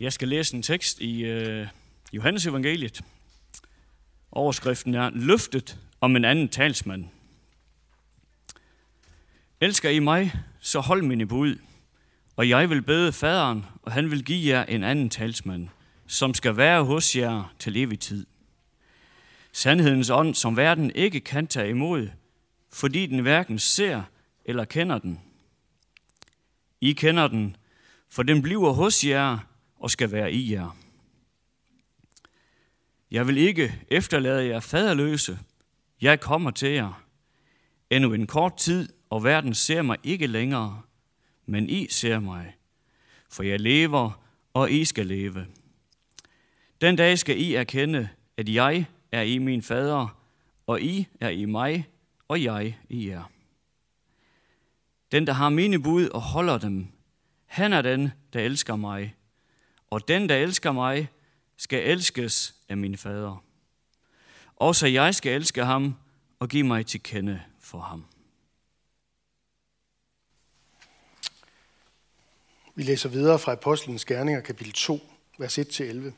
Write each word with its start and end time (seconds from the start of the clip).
Jeg 0.00 0.12
skal 0.12 0.28
læse 0.28 0.56
en 0.56 0.62
tekst 0.62 1.00
i 1.00 1.24
øh, 1.24 1.66
Johannes 2.12 2.46
evangeliet. 2.46 3.00
Overskriften 4.32 4.94
er 4.94 5.10
Løftet 5.10 5.78
om 6.00 6.16
en 6.16 6.24
anden 6.24 6.48
talsmand. 6.48 7.04
Elsker 9.60 9.90
I 9.90 9.98
mig, 9.98 10.32
så 10.60 10.80
hold 10.80 11.02
mine 11.02 11.26
bud, 11.26 11.56
og 12.36 12.48
jeg 12.48 12.70
vil 12.70 12.82
bede 12.82 13.12
faderen, 13.12 13.64
og 13.82 13.92
han 13.92 14.10
vil 14.10 14.24
give 14.24 14.54
jer 14.54 14.64
en 14.64 14.84
anden 14.84 15.10
talsmand, 15.10 15.68
som 16.06 16.34
skal 16.34 16.56
være 16.56 16.84
hos 16.84 17.16
jer 17.16 17.54
til 17.58 17.76
evig 17.76 18.00
tid. 18.00 18.26
Sandhedens 19.52 20.10
ånd, 20.10 20.34
som 20.34 20.56
verden 20.56 20.90
ikke 20.94 21.20
kan 21.20 21.46
tage 21.46 21.70
imod, 21.70 22.08
fordi 22.72 23.06
den 23.06 23.18
hverken 23.18 23.58
ser 23.58 24.02
eller 24.44 24.64
kender 24.64 24.98
den. 24.98 25.20
I 26.80 26.92
kender 26.92 27.28
den, 27.28 27.56
for 28.10 28.22
den 28.22 28.42
bliver 28.42 28.72
hos 28.72 29.04
jer 29.04 29.38
og 29.78 29.90
skal 29.90 30.12
være 30.12 30.32
i 30.32 30.52
jer. 30.52 30.76
Jeg 33.10 33.26
vil 33.26 33.36
ikke 33.36 33.82
efterlade 33.88 34.46
jer 34.46 34.60
faderløse. 34.60 35.38
Jeg 36.00 36.20
kommer 36.20 36.50
til 36.50 36.68
jer. 36.68 37.04
Endnu 37.90 38.12
en 38.12 38.26
kort 38.26 38.56
tid, 38.56 38.88
og 39.10 39.24
verden 39.24 39.54
ser 39.54 39.82
mig 39.82 39.96
ikke 40.02 40.26
længere, 40.26 40.82
men 41.46 41.70
I 41.70 41.86
ser 41.90 42.20
mig. 42.20 42.56
For 43.30 43.42
jeg 43.42 43.60
lever, 43.60 44.22
og 44.54 44.70
I 44.70 44.84
skal 44.84 45.06
leve. 45.06 45.46
Den 46.80 46.96
dag 46.96 47.18
skal 47.18 47.40
I 47.40 47.54
erkende, 47.54 48.08
at 48.36 48.48
jeg 48.48 48.86
er 49.12 49.22
i 49.22 49.38
min 49.38 49.62
fader, 49.62 50.18
og 50.66 50.80
I 50.80 51.06
er 51.20 51.28
i 51.28 51.44
mig, 51.44 51.88
og 52.28 52.42
jeg 52.42 52.78
i 52.88 53.08
jer. 53.08 53.22
Den, 55.12 55.26
der 55.26 55.32
har 55.32 55.48
mine 55.48 55.82
bud 55.82 56.08
og 56.08 56.20
holder 56.20 56.58
dem, 56.58 56.86
han 57.46 57.72
er 57.72 57.82
den, 57.82 58.10
der 58.32 58.40
elsker 58.40 58.76
mig. 58.76 59.14
Og 59.90 60.08
den, 60.08 60.28
der 60.28 60.36
elsker 60.36 60.72
mig, 60.72 61.08
skal 61.56 61.82
elskes 61.82 62.54
af 62.68 62.76
min 62.76 62.96
fader. 62.96 63.44
Også 64.56 64.86
jeg 64.86 65.14
skal 65.14 65.32
elske 65.32 65.64
ham 65.64 65.96
og 66.38 66.48
give 66.48 66.64
mig 66.64 66.86
til 66.86 67.02
kende 67.02 67.42
for 67.60 67.78
ham. 67.78 68.04
Vi 72.74 72.82
læser 72.82 73.08
videre 73.08 73.38
fra 73.38 73.52
Apostlenes 73.52 74.04
Gerninger, 74.04 74.40
kapitel 74.40 74.72
2, 74.72 75.00
vers 75.38 75.58
1-11. 75.58 76.12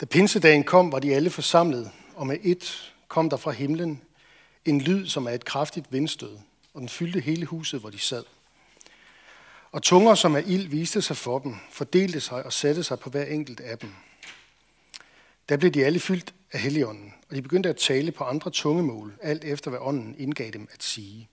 Da 0.00 0.06
pinsedagen 0.06 0.64
kom, 0.64 0.92
var 0.92 0.98
de 0.98 1.14
alle 1.14 1.30
forsamlet, 1.30 1.90
og 2.14 2.26
med 2.26 2.38
et 2.42 2.94
kom 3.08 3.30
der 3.30 3.36
fra 3.36 3.50
himlen 3.50 4.02
en 4.64 4.80
lyd, 4.80 5.06
som 5.06 5.26
er 5.26 5.30
et 5.30 5.44
kraftigt 5.44 5.92
vindstød, 5.92 6.38
og 6.74 6.80
den 6.80 6.88
fyldte 6.88 7.20
hele 7.20 7.46
huset, 7.46 7.80
hvor 7.80 7.90
de 7.90 7.98
sad. 7.98 8.24
Og 9.76 9.82
tunger, 9.82 10.14
som 10.14 10.34
er 10.34 10.38
ild, 10.38 10.68
viste 10.68 11.02
sig 11.02 11.16
for 11.16 11.38
dem, 11.38 11.54
fordelte 11.70 12.20
sig 12.20 12.42
og 12.46 12.52
satte 12.52 12.82
sig 12.82 12.98
på 12.98 13.10
hver 13.10 13.24
enkelt 13.24 13.60
af 13.60 13.78
dem. 13.78 13.90
Der 15.48 15.56
blev 15.56 15.70
de 15.70 15.84
alle 15.84 16.00
fyldt 16.00 16.34
af 16.52 16.60
Helligånden, 16.60 17.14
og 17.30 17.36
de 17.36 17.42
begyndte 17.42 17.68
at 17.68 17.76
tale 17.76 18.12
på 18.12 18.24
andre 18.24 18.50
tungemål, 18.50 19.18
alt 19.22 19.44
efter 19.44 19.70
hvad 19.70 19.80
ånden 19.82 20.14
indgav 20.18 20.50
dem 20.50 20.68
at 20.72 20.82
sige. 20.82 21.28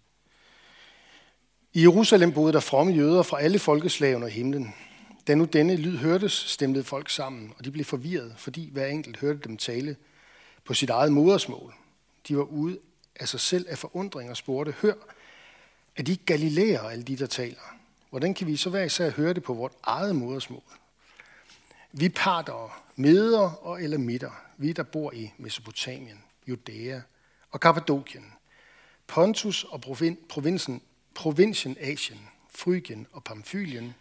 I 1.73 1.81
Jerusalem 1.81 2.33
boede 2.33 2.53
der 2.53 2.59
fromme 2.59 2.93
jøder 2.93 3.23
fra 3.23 3.41
alle 3.41 3.59
folkeslag 3.59 4.15
under 4.15 4.27
himlen. 4.27 4.73
Da 5.27 5.35
nu 5.35 5.45
denne 5.45 5.75
lyd 5.75 5.97
hørtes, 5.97 6.33
stemte 6.33 6.83
folk 6.83 7.09
sammen, 7.09 7.53
og 7.57 7.65
de 7.65 7.71
blev 7.71 7.85
forvirret, 7.85 8.33
fordi 8.37 8.69
hver 8.71 8.87
enkelt 8.87 9.19
hørte 9.19 9.39
dem 9.43 9.57
tale 9.57 9.95
på 10.65 10.73
sit 10.73 10.89
eget 10.89 11.11
modersmål. 11.11 11.73
De 12.27 12.37
var 12.37 12.43
ude 12.43 12.79
af 13.15 13.27
sig 13.27 13.39
selv 13.39 13.65
af 13.69 13.77
forundring 13.77 14.29
og 14.29 14.37
spurgte, 14.37 14.71
hør, 14.81 14.93
er 15.95 16.03
de 16.03 16.11
ikke 16.11 16.25
galilæer, 16.25 16.81
alle 16.81 17.03
de, 17.03 17.17
der 17.17 17.27
taler? 17.27 17.82
Hvordan 18.13 18.33
kan 18.33 18.47
vi 18.47 18.57
så 18.57 18.69
hver 18.69 18.83
især 18.83 19.09
høre 19.09 19.33
det 19.33 19.43
på 19.43 19.53
vort 19.53 19.71
eget 19.83 20.15
modersmål? 20.15 20.63
Vi 21.91 22.09
parter, 22.09 22.83
meder 22.95 23.39
og 23.39 23.83
elamitter, 23.83 24.31
vi 24.57 24.71
der 24.71 24.83
bor 24.83 25.11
i 25.11 25.33
Mesopotamien, 25.37 26.23
Judæa 26.47 27.01
og 27.51 27.59
Kappadokien, 27.59 28.33
Pontus 29.07 29.63
og 29.63 29.81
provinsen, 30.29 30.81
provinsen 31.15 31.77
Asien, 31.79 32.19
Frygien 32.49 33.07
og 33.11 33.23
Pamfylien, 33.23 33.93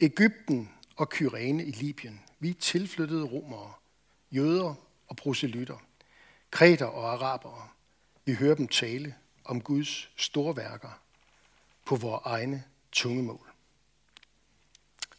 Ægypten 0.00 0.70
og 0.96 1.08
Kyrene 1.08 1.64
i 1.64 1.70
Libyen. 1.70 2.20
Vi 2.38 2.52
tilflyttede 2.52 3.24
romere, 3.24 3.72
jøder 4.32 4.74
og 5.08 5.16
proselytter, 5.16 5.82
kreter 6.50 6.86
og 6.86 7.12
arabere. 7.12 7.68
Vi 8.24 8.34
hører 8.34 8.54
dem 8.54 8.68
tale 8.68 9.14
om 9.44 9.60
Guds 9.60 10.10
store 10.16 10.56
værker 10.56 11.00
på 11.84 11.96
vores 11.96 12.22
egne 12.24 12.64
tungemål. 12.92 13.52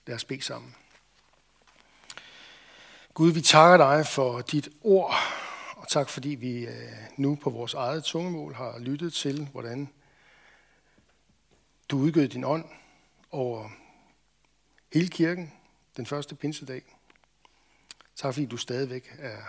Lad 0.06 0.16
os 0.16 0.26
bede 0.26 0.42
sammen. 0.42 0.76
Gud, 3.14 3.32
vi 3.32 3.42
takker 3.42 3.78
dig 3.78 4.08
for 4.08 4.42
dit 4.42 4.70
ord, 4.82 5.14
og 5.76 5.88
tak 5.88 6.10
fordi 6.10 6.30
vi 6.30 6.66
øh, 6.66 6.92
nu 7.18 7.36
på 7.36 7.50
vores 7.50 7.74
eget 7.74 8.04
tungemål 8.04 8.54
har 8.54 8.80
lyttet 8.80 9.14
til, 9.14 9.48
hvordan 9.52 9.90
du 11.90 11.98
udgød 11.98 12.28
din 12.28 12.44
ånd 12.44 12.66
over 13.32 13.70
hele 14.94 15.08
kirken 15.08 15.54
den 15.98 16.06
første 16.06 16.36
pinsedag. 16.36 16.82
Tak 18.16 18.34
fordi 18.34 18.46
du 18.46 18.58
stadigvæk 18.58 19.16
er 19.20 19.42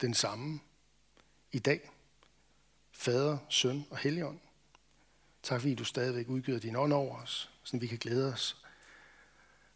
den 0.00 0.14
samme 0.14 0.60
i 1.52 1.58
dag. 1.58 1.90
Fader, 2.92 3.38
søn 3.48 3.86
og 3.90 3.98
helligånd. 3.98 4.38
Tak 5.42 5.60
fordi 5.60 5.74
du 5.74 5.84
stadigvæk 5.84 6.28
udgiver 6.28 6.58
din 6.58 6.76
ånd 6.76 6.92
over 6.92 7.22
os, 7.22 7.50
så 7.68 7.76
vi 7.78 7.86
kan 7.86 7.98
glæde 7.98 8.32
os 8.32 8.56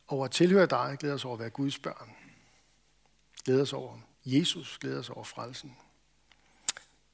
over 0.09 0.25
at 0.25 0.31
tilhøre 0.31 0.67
dig, 0.67 0.97
glæde 1.01 1.15
os 1.15 1.25
over 1.25 1.35
at 1.35 1.41
være 1.41 1.51
Guds 1.51 1.79
børn. 1.79 2.11
Glæde 3.45 3.63
os 3.63 3.73
over 3.73 3.99
Jesus, 4.25 4.79
glæde 4.79 4.99
os 4.99 5.11
over 5.11 5.25
frelsen. 5.25 5.77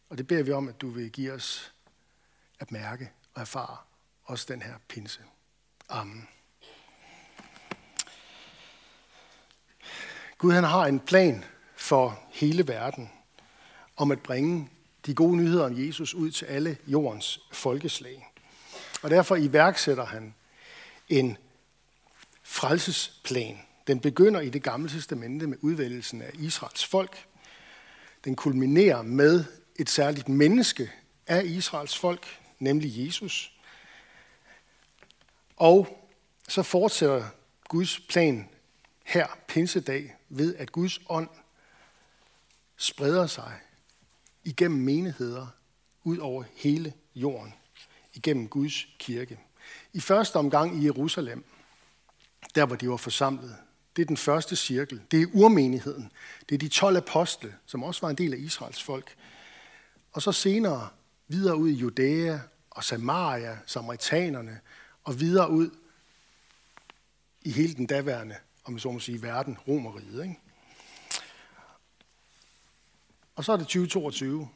Og 0.09 0.19
det 0.19 0.27
beder 0.27 0.43
vi 0.43 0.53
om, 0.53 0.69
at 0.69 0.81
du 0.81 0.91
vil 0.91 1.11
give 1.11 1.33
os 1.33 1.72
at 2.61 2.72
mærke 2.72 3.11
og 3.34 3.41
erfare 3.41 3.77
også 4.25 4.47
den 4.49 4.62
her 4.62 4.75
pinse. 4.89 5.21
Amen. 5.89 6.28
Gud 10.39 10.53
han 10.53 10.65
har 10.65 10.87
en 10.87 11.00
plan 11.00 11.45
for 11.77 12.21
hele 12.31 12.69
verden 12.69 13.10
om 13.97 14.10
at 14.10 14.22
bringe 14.22 14.71
de 15.06 15.15
gode 15.15 15.37
nyheder 15.37 15.65
om 15.66 15.87
Jesus 15.87 16.15
ud 16.15 16.31
til 16.31 16.45
alle 16.47 16.78
jordens 16.87 17.41
folkeslag. 17.53 18.33
Og 19.03 19.10
derfor 19.10 19.37
iværksætter 19.37 20.05
han 20.05 20.34
en 21.09 21.37
frelsesplan. 22.43 23.59
Den 23.87 24.01
begynder 24.01 24.41
i 24.41 24.51
det 24.51 24.63
gamle 24.63 24.91
testamente 24.91 25.47
med 25.47 25.59
udvælgelsen 25.61 26.23
af 26.23 26.31
Israels 26.35 26.87
folk. 26.87 27.27
Den 28.25 28.37
kulminerer 28.37 29.03
med 29.03 29.45
et 29.77 29.91
særligt 29.91 30.29
menneske 30.29 30.91
af 31.27 31.45
Israels 31.45 31.99
folk, 31.99 32.41
nemlig 32.59 33.07
Jesus. 33.07 33.53
Og 35.57 36.09
så 36.49 36.63
fortsætter 36.63 37.29
Guds 37.69 38.01
plan 38.01 38.49
her, 39.05 39.27
pinsedag, 39.49 40.17
ved 40.29 40.57
at 40.57 40.73
Guds 40.73 41.01
ånd 41.09 41.29
spreder 42.77 43.27
sig 43.27 43.53
igennem 44.45 44.81
menigheder 44.81 45.47
ud 46.05 46.19
over 46.19 46.45
hele 46.55 46.93
jorden 47.15 47.55
igennem 48.15 48.49
Guds 48.49 48.87
kirke. 48.99 49.39
I 49.93 50.01
første 50.01 50.37
omgang 50.37 50.83
i 50.83 50.84
Jerusalem, 50.84 51.45
der 52.55 52.67
hvor 52.67 52.77
de 52.77 52.89
var 52.89 52.97
forsamlet, 52.97 53.56
det 53.97 54.03
er 54.03 54.06
den 54.06 54.17
første 54.17 54.56
cirkel. 54.56 55.03
Det 55.11 55.23
er 55.23 55.27
urmenigheden. 55.33 56.12
Det 56.49 56.55
er 56.55 56.59
de 56.59 56.69
12 56.69 56.97
apostle, 56.97 57.55
som 57.67 57.83
også 57.83 58.01
var 58.01 58.11
en 58.11 58.19
del 58.19 58.34
af 58.34 58.39
Israels 58.39 58.83
folk. 58.83 59.17
Og 60.12 60.23
så 60.23 60.33
senere 60.33 60.89
videre 61.28 61.57
ud 61.57 61.69
i 61.69 61.75
Judæa 61.75 62.39
og 62.71 62.84
Samaria, 62.84 63.59
samaritanerne, 63.67 64.61
og 65.05 65.21
videre 65.21 65.51
ud 65.51 65.71
i 67.43 67.51
hele 67.51 67.75
den 67.75 67.87
daværende, 67.87 68.37
om 68.65 68.75
jeg 68.75 68.81
så 68.81 68.91
må 68.91 68.98
sige, 68.98 69.22
verden, 69.22 69.59
Romeriet. 69.69 70.22
Ikke? 70.22 70.39
Og 73.37 73.45
så 73.45 73.53
er 73.53 73.57
det 73.57 73.66
2022, 73.66 74.48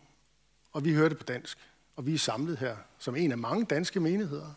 og 0.73 0.85
vi 0.85 0.93
hører 0.93 1.09
det 1.09 1.19
på 1.19 1.25
dansk 1.25 1.59
og 1.97 2.07
vi 2.07 2.15
er 2.15 2.19
samlet 2.19 2.59
her 2.59 2.77
som 2.99 3.17
en 3.17 3.33
af 3.33 3.39
mange 3.39 3.65
danske 3.65 4.01
menigheder. 4.01 4.55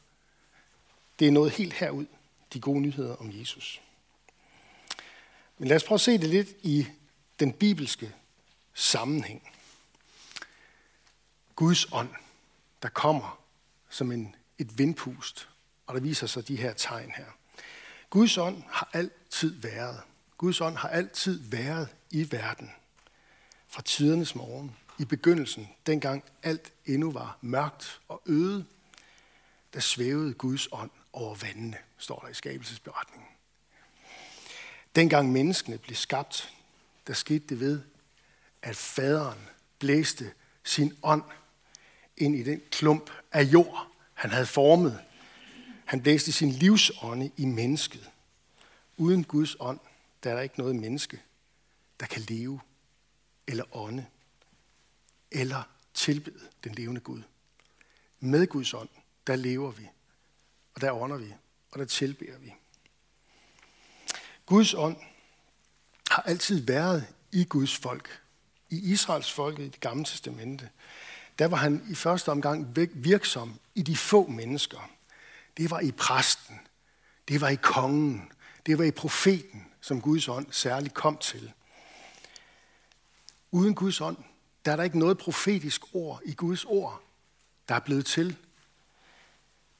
Det 1.20 1.28
er 1.28 1.32
noget 1.32 1.52
helt 1.52 1.74
herud, 1.74 2.06
de 2.54 2.60
gode 2.60 2.82
nyheder 2.82 3.16
om 3.16 3.40
Jesus. 3.40 3.82
Men 5.58 5.68
lad 5.68 5.76
os 5.76 5.84
prøve 5.84 5.96
at 5.96 6.02
se 6.02 6.18
det 6.18 6.30
lidt 6.30 6.50
i 6.64 6.88
den 7.40 7.54
bibelske 7.54 8.16
sammenhæng. 8.74 9.50
Guds 11.56 11.88
ånd, 11.92 12.10
der 12.82 12.90
kommer 12.90 13.40
som 13.90 14.12
en, 14.12 14.36
et 14.58 14.78
vindpust, 14.78 15.50
og 15.88 15.96
der 15.96 16.02
viser 16.02 16.28
sig 16.28 16.48
de 16.48 16.56
her 16.56 16.74
tegn 16.74 17.12
her. 17.12 17.26
Guds 18.10 18.38
ånd 18.38 18.64
har 18.68 18.90
altid 18.94 19.62
været. 19.62 20.02
Guds 20.38 20.62
ånd 20.62 20.76
har 20.78 20.90
altid 20.90 21.40
været 21.50 21.88
i 22.12 22.32
verden. 22.32 22.72
Fra 23.68 23.82
tidernes 23.82 24.36
morgen 24.36 24.76
i 25.00 25.06
begyndelsen, 25.06 25.70
dengang 25.86 26.24
alt 26.44 26.74
endnu 26.86 27.12
var 27.12 27.38
mørkt 27.42 28.02
og 28.08 28.22
øde, 28.26 28.66
der 29.74 29.80
svævede 29.80 30.34
Guds 30.34 30.68
ånd 30.72 30.92
over 31.16 31.36
vandene, 31.36 31.78
står 31.98 32.20
der 32.20 32.28
i 32.28 32.34
skabelsesberetningen. 32.34 33.30
Dengang 34.96 35.32
menneskene 35.32 35.78
blev 35.78 35.96
skabt, 35.96 36.54
der 37.08 37.14
skete 37.14 37.48
det 37.48 37.60
ved, 37.60 37.82
at 38.62 38.76
faderen 38.76 39.40
blæste 39.80 40.34
sin 40.64 40.98
ånd 41.04 41.24
ind 42.18 42.36
i 42.36 42.44
den 42.44 42.62
klump 42.72 43.12
af 43.32 43.44
jord, 43.44 43.88
han 44.14 44.30
havde 44.30 44.46
formet. 44.46 45.04
Han 45.86 46.02
blæste 46.02 46.32
sin 46.32 46.50
livsånde 46.50 47.32
i 47.38 47.46
mennesket. 47.46 48.10
Uden 48.98 49.24
Guds 49.24 49.56
ånd, 49.60 49.80
der 50.24 50.32
er 50.32 50.36
der 50.36 50.42
ikke 50.42 50.60
noget 50.60 50.76
menneske, 50.76 51.22
der 52.00 52.06
kan 52.06 52.22
leve 52.22 52.60
eller 53.48 53.76
ånde 53.76 54.06
eller 55.32 55.64
tilbede 55.94 56.40
den 56.64 56.76
levende 56.76 57.02
Gud. 57.02 57.22
Med 58.20 58.48
Guds 58.48 58.74
ånd, 58.74 58.90
der 59.28 59.36
lever 59.36 59.72
vi, 59.72 59.90
og 60.76 60.82
der 60.82 60.92
ånder 60.92 61.18
vi, 61.18 61.34
og 61.72 61.80
der 61.80 61.86
tilbeder 61.86 62.38
vi. 62.38 62.54
Guds 64.46 64.74
ånd 64.74 64.98
har 66.10 66.22
altid 66.22 66.66
været 66.66 67.08
i 67.32 67.44
Guds 67.44 67.78
folk. 67.78 68.22
I 68.70 68.92
Israels 68.92 69.32
folk 69.32 69.60
i 69.60 69.64
det 69.64 69.80
gamle 69.80 70.06
testamente. 70.06 70.70
Der 71.40 71.48
var 71.48 71.58
han 71.58 71.86
i 71.90 71.96
første 71.96 72.30
omgang 72.30 72.76
virksom 72.94 73.60
i 73.76 73.82
de 73.82 73.98
få 73.98 74.28
mennesker. 74.28 74.90
Det 75.58 75.72
var 75.72 75.80
i 75.80 75.92
præsten. 75.92 76.60
Det 77.28 77.42
var 77.42 77.50
i 77.50 77.56
kongen. 77.56 78.32
Det 78.66 78.78
var 78.78 78.84
i 78.84 78.92
profeten, 78.92 79.68
som 79.82 80.02
Guds 80.02 80.28
ånd 80.28 80.48
særligt 80.52 80.94
kom 80.94 81.18
til. 81.18 81.52
Uden 83.52 83.76
Guds 83.76 84.02
ånd, 84.02 84.18
der 84.66 84.72
er 84.72 84.76
der 84.76 84.84
ikke 84.84 85.00
noget 85.00 85.18
profetisk 85.18 85.82
ord 85.94 86.22
i 86.26 86.34
Guds 86.34 86.66
ord, 86.66 87.02
der 87.70 87.76
er 87.76 87.80
blevet 87.80 88.06
til. 88.06 88.38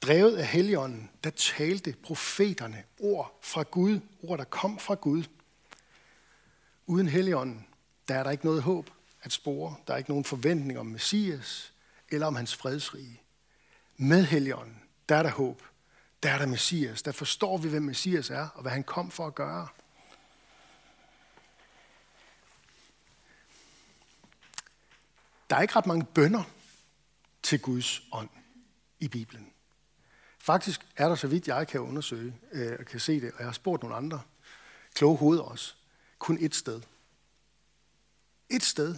Drevet 0.02 0.38
af 0.38 0.46
Helligånden, 0.48 1.10
der 1.24 1.30
talte 1.30 1.96
profeterne 2.04 2.84
ord 3.00 3.40
fra 3.42 3.64
Gud, 3.64 4.00
ord 4.24 4.38
der 4.38 4.44
kom 4.44 4.80
fra 4.80 4.96
Gud. 4.96 5.24
Uden 6.86 7.08
Helligånden, 7.08 7.68
der 8.08 8.16
er 8.16 8.24
der 8.24 8.32
ikke 8.32 8.46
noget 8.46 8.64
håb 8.64 8.90
at 9.22 9.32
spore. 9.32 9.76
Der 9.88 9.94
er 9.94 9.98
ikke 9.98 10.10
nogen 10.10 10.26
forventning 10.26 10.80
om 10.80 10.86
Messias 10.86 11.74
eller 12.10 12.28
om 12.28 12.36
hans 12.36 12.56
fredsrige. 12.56 13.22
Med 13.98 14.26
Helligånden, 14.26 14.84
der 15.10 15.16
er 15.16 15.24
der 15.24 15.32
håb. 15.32 15.64
Der 16.24 16.30
er 16.32 16.38
der 16.38 16.46
Messias. 16.46 17.02
Der 17.02 17.12
forstår 17.12 17.58
vi, 17.58 17.70
hvem 17.70 17.84
Messias 17.84 18.30
er 18.30 18.48
og 18.48 18.62
hvad 18.62 18.72
han 18.72 18.84
kom 18.84 19.12
for 19.12 19.28
at 19.28 19.36
gøre. 19.36 19.68
Der 25.50 25.56
er 25.56 25.62
ikke 25.62 25.76
ret 25.76 25.86
mange 25.86 26.06
bønder 26.06 26.44
til 27.44 27.62
Guds 27.62 28.02
ånd 28.12 28.30
i 29.00 29.08
Bibelen. 29.08 29.55
Faktisk 30.46 30.82
er 30.98 31.08
der, 31.08 31.16
så 31.16 31.28
vidt 31.28 31.48
jeg 31.48 31.68
kan 31.68 31.80
undersøge 31.80 32.34
øh, 32.52 32.76
og 32.80 32.86
kan 32.86 33.00
se 33.00 33.22
det, 33.22 33.32
og 33.32 33.40
jeg 33.40 33.48
har 33.48 33.54
spurgt 33.54 33.84
nogle 33.84 33.96
andre 33.96 34.22
kloge 34.94 35.18
hoveder 35.18 35.44
også, 35.44 35.74
kun 36.20 36.38
et 36.42 36.56
sted. 36.56 36.82
Et 38.50 38.64
sted. 38.64 38.96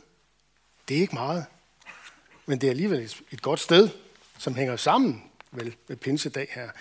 Det 0.88 0.98
er 0.98 1.02
ikke 1.02 1.14
meget, 1.14 1.46
men 2.46 2.62
det 2.62 2.68
er 2.68 2.72
alligevel 2.72 3.00
et, 3.00 3.22
et 3.32 3.42
godt 3.42 3.60
sted, 3.60 3.90
som 4.38 4.56
hænger 4.56 4.76
sammen 4.76 5.24
vel, 5.52 5.76
med 5.88 5.98
pinsedag 5.98 6.48
her. 6.52 6.72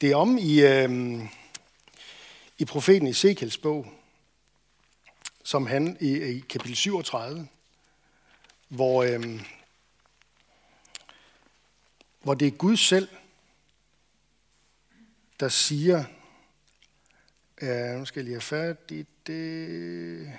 Det 0.00 0.10
er 0.10 0.16
om 0.16 0.38
i, 0.38 0.60
øh, 0.60 1.20
i 2.58 2.64
profeten 2.64 3.08
Ezekiels 3.08 3.58
bog, 3.58 3.92
som 5.42 5.66
han 5.66 5.96
i, 6.00 6.22
i 6.22 6.40
kapitel 6.40 6.76
37, 6.76 7.48
hvor, 8.68 9.02
øh, 9.02 9.46
hvor 12.22 12.34
det 12.34 12.46
er 12.46 12.52
Gud 12.52 12.76
selv, 12.76 13.08
der 15.40 15.48
siger, 15.48 16.04
ja, 17.62 17.96
nu 17.98 18.04
skal 18.04 18.20
jeg 18.20 18.24
lige 18.24 18.34
have 18.34 18.40
fat 18.40 18.90
i 18.90 19.06
det. 19.26 20.32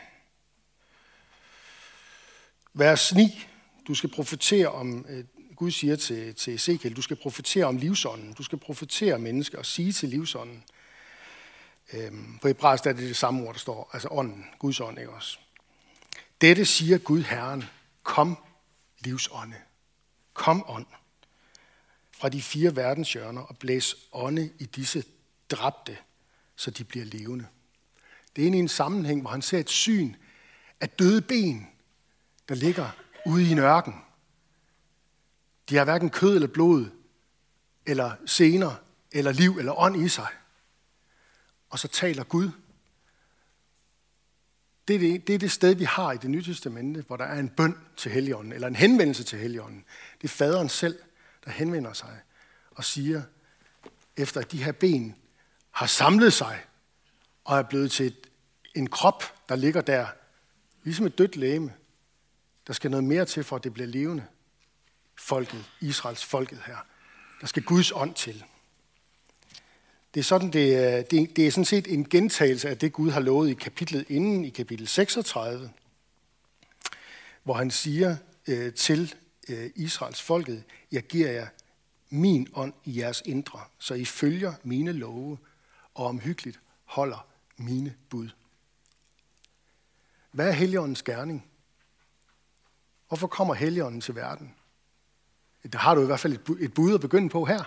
Vers 2.74 3.14
9. 3.14 3.48
Du 3.88 3.96
skal 3.96 4.10
profetere 4.10 4.68
om, 4.68 5.06
øh, 5.10 5.26
Gud 5.56 5.72
siger 5.72 5.96
til, 5.96 6.36
til 6.36 6.56
Ezekiel, 6.56 6.96
du 6.96 7.02
skal 7.02 7.18
profetere 7.18 7.66
om 7.66 7.78
livsånden. 7.78 8.34
Du 8.34 8.44
skal 8.44 8.58
profetere 8.58 9.20
mennesker 9.20 9.58
og 9.58 9.66
sige 9.66 9.92
til 9.92 10.10
livsånden. 10.10 10.64
Øhm, 11.94 12.40
på 12.42 12.48
hebraisk 12.48 12.86
er 12.86 12.94
det 12.94 13.08
det 13.08 13.18
samme 13.18 13.48
ord, 13.48 13.54
der 13.54 13.60
står, 13.60 13.90
altså 13.94 14.08
ånden, 14.12 14.46
Guds 14.60 14.80
ånd, 14.80 15.00
ikke 15.00 15.12
også? 15.12 15.40
Dette 16.42 16.66
siger 16.66 16.98
Gud 16.98 17.22
Herren, 17.22 17.64
kom 18.04 18.38
livsånde, 19.00 19.56
kom 20.34 20.64
ånd 20.68 20.86
fra 22.22 22.30
de 22.30 22.42
fire 22.42 22.76
verdenshjørner 22.76 23.42
og 23.42 23.58
blæs 23.58 23.96
ånde 24.12 24.50
i 24.60 24.66
disse 24.66 25.04
dræbte, 25.50 25.98
så 26.56 26.72
de 26.72 26.84
bliver 26.84 27.06
levende. 27.06 27.48
Det 28.36 28.42
er 28.42 28.46
inde 28.46 28.58
i 28.58 28.62
en 28.62 28.68
sammenhæng, 28.68 29.22
hvor 29.22 29.30
han 29.30 29.42
ser 29.42 29.60
et 29.60 29.70
syn 29.70 30.16
af 30.82 30.90
døde 30.90 31.22
ben, 31.22 31.68
der 32.50 32.56
ligger 32.56 32.90
ude 33.26 33.44
i 33.44 33.52
en 33.52 33.60
ørken. 33.60 33.94
De 35.70 35.76
har 35.76 35.84
hverken 35.84 36.10
kød 36.10 36.36
eller 36.36 36.48
blod, 36.48 36.90
eller 37.86 38.12
sener, 38.26 38.76
eller 39.12 39.32
liv, 39.32 39.58
eller 39.58 39.80
ånd 39.80 40.06
i 40.06 40.10
sig. 40.10 40.28
Og 41.70 41.80
så 41.80 41.88
taler 41.88 42.24
Gud. 42.24 42.50
Det 44.88 44.96
er 44.96 45.00
det, 45.00 45.28
det 45.28 45.36
er 45.36 45.40
det 45.40 45.52
sted, 45.52 45.76
vi 45.76 45.84
har 45.84 46.12
i 46.12 46.18
det 46.18 46.30
nye 46.30 46.44
testamente, 46.44 47.04
hvor 47.08 47.18
der 47.18 47.26
er 47.26 47.40
en 47.40 47.50
bøn 47.50 47.78
til 47.98 48.12
Helligånden, 48.12 48.54
eller 48.54 48.68
en 48.68 48.76
henvendelse 48.76 49.24
til 49.24 49.40
Helligånden. 49.40 49.86
Det 50.22 50.24
er 50.24 50.34
faderen 50.34 50.70
selv, 50.70 51.00
der 51.46 51.52
henvender 51.52 51.94
sig 51.94 52.20
og 52.72 52.84
siger, 52.84 53.22
efter 54.18 54.42
at 54.42 54.52
de 54.52 54.64
her 54.64 54.72
ben 54.72 55.16
har 55.72 55.86
samlet 55.86 56.34
sig 56.34 56.66
og 57.44 57.58
er 57.58 57.64
blevet 57.64 57.92
til 57.92 58.06
et, 58.06 58.28
en 58.76 58.90
krop, 58.90 59.24
der 59.50 59.56
ligger 59.56 59.82
der, 59.82 60.08
ligesom 60.84 61.06
et 61.06 61.18
dødt 61.18 61.36
læme. 61.36 61.74
Der 62.68 62.74
skal 62.74 62.92
noget 62.92 63.04
mere 63.04 63.26
til, 63.26 63.44
for 63.44 63.56
at 63.56 63.64
det 63.64 63.74
bliver 63.74 63.88
levende. 63.88 64.26
Folket, 65.18 65.66
Israels 65.80 66.26
folket 66.26 66.62
her. 66.66 66.78
Der 67.42 67.48
skal 67.48 67.64
Guds 67.64 67.92
ånd 67.92 68.14
til. 68.14 68.44
Det 70.14 70.20
er, 70.20 70.24
sådan, 70.24 70.54
det, 70.54 70.76
er, 70.76 71.02
det, 71.02 71.36
det 71.36 71.48
er 71.48 71.52
sådan 71.52 71.66
set 71.66 71.94
en 71.94 72.10
gentagelse 72.10 72.70
af 72.70 72.78
det, 72.78 72.94
Gud 72.94 73.12
har 73.12 73.20
lovet 73.20 73.50
i 73.50 73.54
kapitlet 73.54 74.06
inden, 74.10 74.46
i 74.46 74.50
kapitel 74.50 74.88
36, 74.88 75.72
hvor 77.44 77.54
han 77.54 77.72
siger 77.72 78.18
øh, 78.48 78.74
til 78.74 79.16
Øh, 79.52 79.72
Israels 79.76 80.22
folket, 80.22 80.64
jeg 80.92 81.04
giver 81.04 81.32
jer 81.32 81.48
min 82.10 82.48
ånd 82.54 82.74
i 82.86 83.00
jeres 83.00 83.24
indre, 83.26 83.60
så 83.78 83.94
I 83.94 84.06
følger 84.06 84.54
mine 84.64 84.92
love 84.92 85.38
og 85.94 86.06
omhyggeligt 86.06 86.60
holder 86.86 87.28
mine 87.58 87.96
bud. 88.10 88.30
Hvad 90.32 90.48
er 90.48 90.52
Helligåndens 90.52 91.04
gerning? 91.04 91.48
Hvorfor 93.08 93.28
kommer 93.28 93.54
Helligånden 93.54 94.02
til 94.02 94.16
verden? 94.16 94.56
Der 95.72 95.78
har 95.78 95.96
du 95.96 96.02
i 96.02 96.06
hvert 96.06 96.20
fald 96.20 96.50
et 96.60 96.74
bud 96.74 96.94
at 96.94 97.02
begynde 97.02 97.30
på 97.30 97.46
her. 97.46 97.64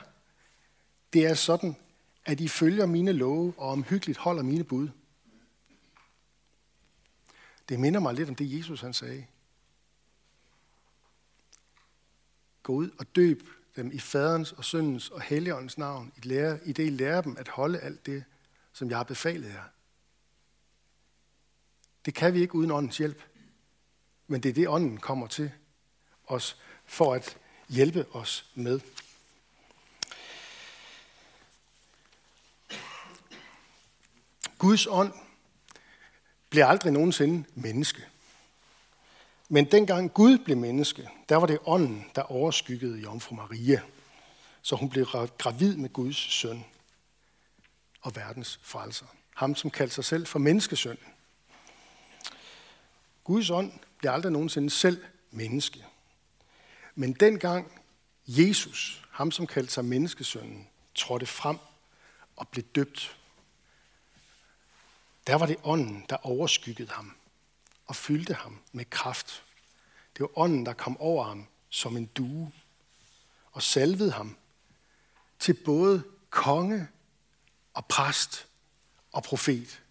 Det 1.12 1.26
er 1.26 1.35
sådan, 1.35 1.76
at 2.25 2.40
I 2.40 2.49
følger 2.49 2.87
mine 2.87 3.12
love 3.12 3.54
og 3.56 3.68
omhyggeligt 3.68 4.18
holder 4.18 4.42
mine 4.42 4.64
bud. 4.64 4.88
Det 7.68 7.80
minder 7.80 8.00
mig 8.00 8.14
lidt 8.14 8.28
om 8.28 8.35
det, 8.35 8.58
Jesus 8.58 8.80
han 8.80 8.92
sagde. 8.92 9.26
Gå 12.64 12.73
ud 12.73 12.90
og 12.99 13.16
døb 13.16 13.49
dem 13.76 13.90
i 13.92 13.99
faderens 13.99 14.52
og 14.52 14.64
søndens 14.64 15.11
og 15.11 15.23
helligåndens 15.23 15.78
navn, 15.78 16.12
i, 16.16 16.21
lære, 16.28 16.59
i 16.64 16.73
det 16.73 16.87
I 16.87 16.90
lærer 16.90 17.21
dem 17.21 17.37
at 17.38 17.49
holde 17.49 17.78
alt 17.78 18.06
det, 18.06 18.25
som 18.73 18.90
jeg 18.90 18.97
har 18.97 19.04
befalet 19.04 19.49
jer. 19.49 19.64
Det 22.04 22.14
kan 22.14 22.35
vi 22.35 22.40
ikke 22.40 22.54
uden 22.54 22.71
åndens 22.71 22.99
hjælp. 22.99 23.23
Men 24.26 24.42
det 24.42 24.49
er 24.49 24.52
det, 24.52 24.68
ånden 24.68 24.99
kommer 24.99 25.26
til 25.26 25.52
os 26.26 26.61
for 26.85 27.14
at 27.14 27.37
hjælpe 27.68 28.06
os 28.12 28.50
med. 28.54 28.80
Guds 34.59 34.87
ånd 34.87 35.12
bliver 36.50 36.66
aldrig 36.66 36.92
nogensinde 36.92 37.44
menneske. 37.54 38.09
Men 39.54 39.64
dengang 39.64 40.12
Gud 40.12 40.38
blev 40.38 40.56
menneske, 40.56 41.08
der 41.28 41.37
var 41.37 41.46
det 41.46 41.58
ånden, 41.64 42.11
der 42.14 42.23
overskyggede 42.23 42.99
Jomfru 42.99 43.34
Maria. 43.34 43.82
Så 44.62 44.76
hun 44.76 44.88
blev 44.88 45.06
gravid 45.38 45.76
med 45.76 45.92
Guds 45.92 46.16
søn 46.16 46.64
og 48.00 48.16
verdens 48.16 48.61
frelser. 48.62 49.06
Ham, 49.34 49.54
som 49.54 49.70
kaldte 49.70 49.94
sig 49.94 50.04
selv 50.04 50.26
for 50.26 50.38
menneskesøn. 50.38 50.99
Guds 53.25 53.50
ånd 53.50 53.73
blev 53.99 54.11
aldrig 54.11 54.32
nogensinde 54.32 54.70
selv 54.70 55.04
menneske. 55.30 55.84
Men 56.94 57.12
dengang 57.12 57.80
Jesus, 58.26 59.04
ham 59.11 59.30
som 59.30 59.46
kaldte 59.46 59.73
sig 59.73 59.84
menneskesønnen, 59.84 60.68
trådte 60.94 61.26
frem 61.26 61.58
og 62.37 62.49
blev 62.49 62.64
døbt, 62.64 63.16
der 65.26 65.34
var 65.34 65.46
det 65.46 65.56
ånden, 65.64 66.06
der 66.08 66.16
overskyggede 66.26 66.90
ham 66.90 67.16
og 67.86 67.96
fyldte 67.96 68.34
ham 68.34 68.60
med 68.72 68.84
kraft. 68.90 69.44
Det 70.12 70.20
var 70.20 70.38
ånden, 70.38 70.66
der 70.66 70.72
kom 70.72 70.96
over 71.00 71.24
ham 71.24 71.46
som 71.68 71.96
en 71.96 72.06
due 72.06 72.52
og 73.52 73.62
salvede 73.62 74.12
ham 74.12 74.36
til 75.38 75.54
både 75.64 76.04
konge 76.30 76.88
og 77.74 77.86
præst 77.86 78.46
og 79.12 79.22
profet. 79.22 79.82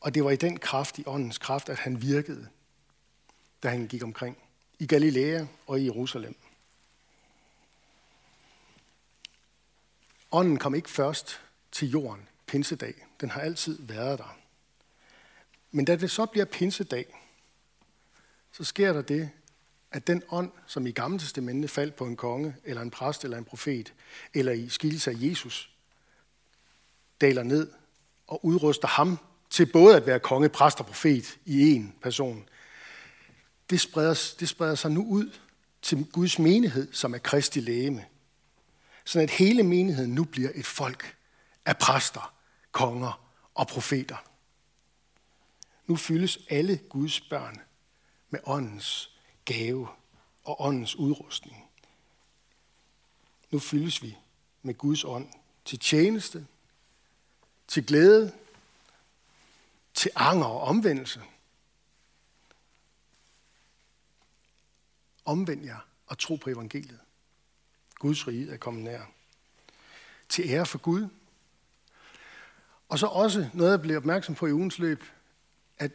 Og 0.00 0.14
det 0.14 0.24
var 0.24 0.30
i 0.30 0.36
den 0.36 0.58
kraft, 0.58 0.98
i 0.98 1.04
åndens 1.06 1.38
kraft, 1.38 1.68
at 1.68 1.78
han 1.78 2.02
virkede, 2.02 2.48
da 3.62 3.68
han 3.68 3.88
gik 3.88 4.02
omkring 4.02 4.38
i 4.78 4.86
Galilea 4.86 5.46
og 5.66 5.80
i 5.80 5.84
Jerusalem. 5.84 6.36
Ånden 10.32 10.58
kom 10.58 10.74
ikke 10.74 10.90
først 10.90 11.40
til 11.72 11.90
jorden 11.90 12.28
pinsedag. 12.48 13.06
Den 13.20 13.30
har 13.30 13.40
altid 13.40 13.78
været 13.80 14.18
der. 14.18 14.38
Men 15.70 15.84
da 15.84 15.96
det 15.96 16.10
så 16.10 16.26
bliver 16.26 16.44
pinsedag, 16.44 17.06
så 18.52 18.64
sker 18.64 18.92
der 18.92 19.02
det, 19.02 19.30
at 19.90 20.06
den 20.06 20.22
ånd, 20.28 20.50
som 20.66 20.86
i 20.86 20.90
Gamle 20.90 21.18
Testamentet 21.18 21.70
faldt 21.70 21.96
på 21.96 22.04
en 22.04 22.16
konge, 22.16 22.56
eller 22.64 22.82
en 22.82 22.90
præst, 22.90 23.24
eller 23.24 23.38
en 23.38 23.44
profet, 23.44 23.92
eller 24.34 24.52
i 24.52 24.68
skikkelse 24.68 25.10
af 25.10 25.14
Jesus, 25.18 25.70
daler 27.20 27.42
ned 27.42 27.70
og 28.26 28.44
udruster 28.44 28.88
ham 28.88 29.18
til 29.50 29.66
både 29.66 29.96
at 29.96 30.06
være 30.06 30.20
konge, 30.20 30.48
præst 30.48 30.80
og 30.80 30.86
profet 30.86 31.38
i 31.44 31.76
én 31.76 32.00
person. 32.02 32.48
Det 33.70 33.80
spreder, 33.80 34.34
det 34.40 34.48
spreder 34.48 34.74
sig 34.74 34.90
nu 34.90 35.06
ud 35.06 35.30
til 35.82 36.06
Guds 36.12 36.38
menighed, 36.38 36.92
som 36.92 37.14
er 37.14 37.18
Kristi 37.18 37.60
lægeme. 37.60 38.04
Sådan 39.04 39.24
at 39.24 39.30
hele 39.30 39.62
menigheden 39.62 40.14
nu 40.14 40.24
bliver 40.24 40.50
et 40.54 40.66
folk 40.66 41.16
af 41.64 41.78
præster, 41.78 42.34
konger 42.78 43.28
og 43.54 43.66
profeter. 43.66 44.16
Nu 45.86 45.96
fyldes 45.96 46.38
alle 46.50 46.76
Guds 46.76 47.20
børn 47.20 47.60
med 48.30 48.40
åndens 48.44 49.18
gave 49.44 49.88
og 50.44 50.60
åndens 50.60 50.96
udrustning. 50.96 51.70
Nu 53.50 53.58
fyldes 53.58 54.02
vi 54.02 54.16
med 54.62 54.74
Guds 54.74 55.04
ånd 55.04 55.28
til 55.64 55.78
tjeneste, 55.78 56.46
til 57.68 57.86
glæde, 57.86 58.32
til 59.94 60.10
anger 60.14 60.46
og 60.46 60.60
omvendelse. 60.60 61.22
Omvend 65.24 65.64
jer 65.64 65.78
og 66.06 66.18
tro 66.18 66.36
på 66.36 66.50
evangeliet. 66.50 67.00
Guds 67.94 68.28
rige 68.28 68.50
er 68.50 68.56
kommet 68.56 68.84
nær. 68.84 69.02
Til 70.28 70.50
ære 70.50 70.66
for 70.66 70.78
Gud. 70.78 71.08
Og 72.88 72.98
så 72.98 73.06
også 73.06 73.50
noget, 73.54 73.70
jeg 73.70 73.80
bliver 73.80 73.96
opmærksom 73.96 74.34
på 74.34 74.46
i 74.46 74.52
ugens 74.52 74.78
løb, 74.78 75.04
at 75.78 75.92